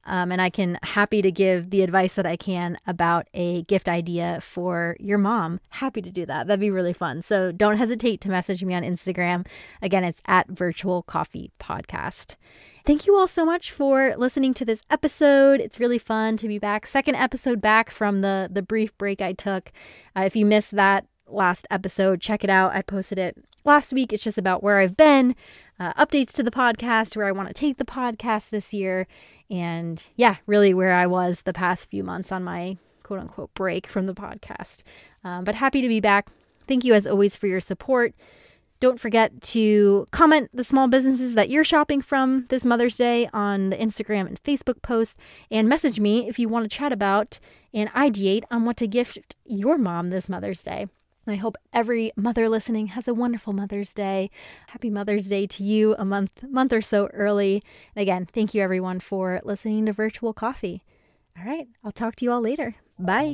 Um, 0.06 0.34
and 0.34 0.42
I 0.42 0.50
can 0.50 0.78
happy 0.84 1.22
to 1.22 1.32
give 1.32 1.70
the 1.70 1.82
advice 1.82 2.16
that 2.16 2.26
I 2.26 2.36
can 2.36 2.78
about 2.86 3.28
a 3.34 3.64
gift 3.64 3.88
idea 3.88 4.40
for 4.42 4.98
your 5.00 5.18
mom. 5.18 5.62
Happy 5.70 6.02
to 6.02 6.12
do 6.12 6.26
that. 6.26 6.48
That'd 6.48 6.60
be 6.60 6.70
really 6.72 6.92
fun. 6.92 7.22
So 7.22 7.54
don't 7.54 7.78
hesitate 7.78 8.20
to 8.22 8.30
message 8.30 8.66
me 8.66 8.74
on 8.74 8.84
Instagram. 8.84 9.46
Again, 9.82 10.04
it's 10.04 10.22
at 10.26 10.50
Virtual 10.50 11.04
Coffee 11.04 11.52
Podcast. 11.58 12.36
Thank 12.86 13.08
you 13.08 13.16
all 13.16 13.30
so 13.30 13.46
much 13.46 13.72
for 13.72 14.14
listening 14.18 14.54
to 14.56 14.66
this 14.66 14.82
episode. 14.90 15.62
It's 15.62 15.80
really 15.80 15.98
fun 15.98 16.36
to 16.38 16.50
be 16.50 16.60
back. 16.60 16.86
Second 16.86 17.16
episode 17.16 17.62
back 17.62 17.90
from 17.90 18.20
the 18.20 18.50
the 18.52 18.62
brief 18.62 18.98
break 18.98 19.22
I 19.22 19.32
took. 19.32 19.72
Uh, 20.18 20.22
if 20.22 20.36
you 20.36 20.46
missed 20.46 20.72
that 20.72 21.06
last 21.26 21.66
episode, 21.72 22.20
check 22.20 22.44
it 22.44 22.50
out. 22.50 22.74
I 22.76 22.82
posted 22.82 23.18
it 23.18 23.38
last 23.64 23.94
week, 23.94 24.12
it's 24.12 24.24
just 24.24 24.38
about 24.38 24.62
where 24.62 24.80
I've 24.80 24.98
been, 24.98 25.36
uh, 25.80 25.94
updates 25.94 26.34
to 26.34 26.44
the 26.44 26.52
podcast, 26.52 27.16
where 27.16 27.26
I 27.26 27.32
want 27.32 27.48
to 27.48 27.54
take 27.54 27.78
the 27.78 27.86
podcast 27.86 28.50
this 28.50 28.74
year, 28.74 29.08
and 29.50 30.06
yeah, 30.16 30.38
really 30.46 30.74
where 30.74 30.94
I 30.94 31.08
was 31.08 31.42
the 31.42 31.54
past 31.54 31.90
few 31.90 32.04
months 32.04 32.32
on 32.32 32.44
my 32.44 32.78
quote 33.04 33.20
unquote 33.20 33.54
break 33.54 33.88
from 33.88 34.08
the 34.08 34.14
podcast. 34.14 34.84
Um, 35.24 35.46
but 35.46 35.56
happy 35.56 35.82
to 35.82 35.88
be 35.88 36.02
back. 36.02 36.28
Thank 36.68 36.84
you 36.84 36.94
as 36.94 37.08
always 37.08 37.36
for 37.36 37.48
your 37.48 37.62
support. 37.62 38.14
Don't 38.80 39.00
forget 39.00 39.42
to 39.42 40.08
comment 40.12 40.50
the 40.54 40.64
small 40.64 40.88
businesses 40.88 41.36
that 41.36 41.50
you're 41.50 41.64
shopping 41.64 42.02
from 42.02 42.46
this 42.50 42.66
Mother's 42.66 42.98
Day 42.98 43.30
on 43.34 43.70
the 43.70 43.78
Instagram 43.78 44.28
and 44.28 44.44
Facebook 44.44 44.82
post 44.82 45.18
and 45.50 45.70
message 45.70 46.00
me 46.00 46.28
if 46.28 46.38
you 46.38 46.50
want 46.50 46.70
to 46.70 46.78
chat 46.78 46.92
about 46.92 47.40
and 47.74 47.90
ideate 47.94 48.44
on 48.52 48.66
what 48.66 48.78
to 48.78 48.88
gift 48.88 49.36
your 49.46 49.78
mom 49.78 50.10
this 50.10 50.28
Mother's 50.28 50.64
Day. 50.64 50.88
And 51.26 51.34
I 51.34 51.38
hope 51.38 51.56
every 51.72 52.12
mother 52.16 52.50
listening 52.50 52.88
has 52.88 53.08
a 53.08 53.14
wonderful 53.14 53.54
Mother's 53.54 53.94
Day. 53.94 54.30
Happy 54.68 54.90
Mother's 54.90 55.28
Day 55.28 55.48
to 55.48 55.64
you 55.64 55.96
a 55.98 56.04
month 56.04 56.44
month 56.44 56.74
or 56.74 56.82
so 56.82 57.08
early. 57.08 57.64
And 57.96 58.02
again, 58.02 58.28
thank 58.32 58.54
you 58.54 58.62
everyone 58.62 59.00
for 59.00 59.40
listening 59.44 59.86
to 59.86 59.94
Virtual 59.94 60.34
Coffee. 60.34 60.84
All 61.38 61.46
right, 61.46 61.68
I'll 61.84 61.92
talk 61.92 62.16
to 62.18 62.26
you 62.26 62.32
all 62.32 62.42
later. 62.42 62.76
Bye. 63.00 63.34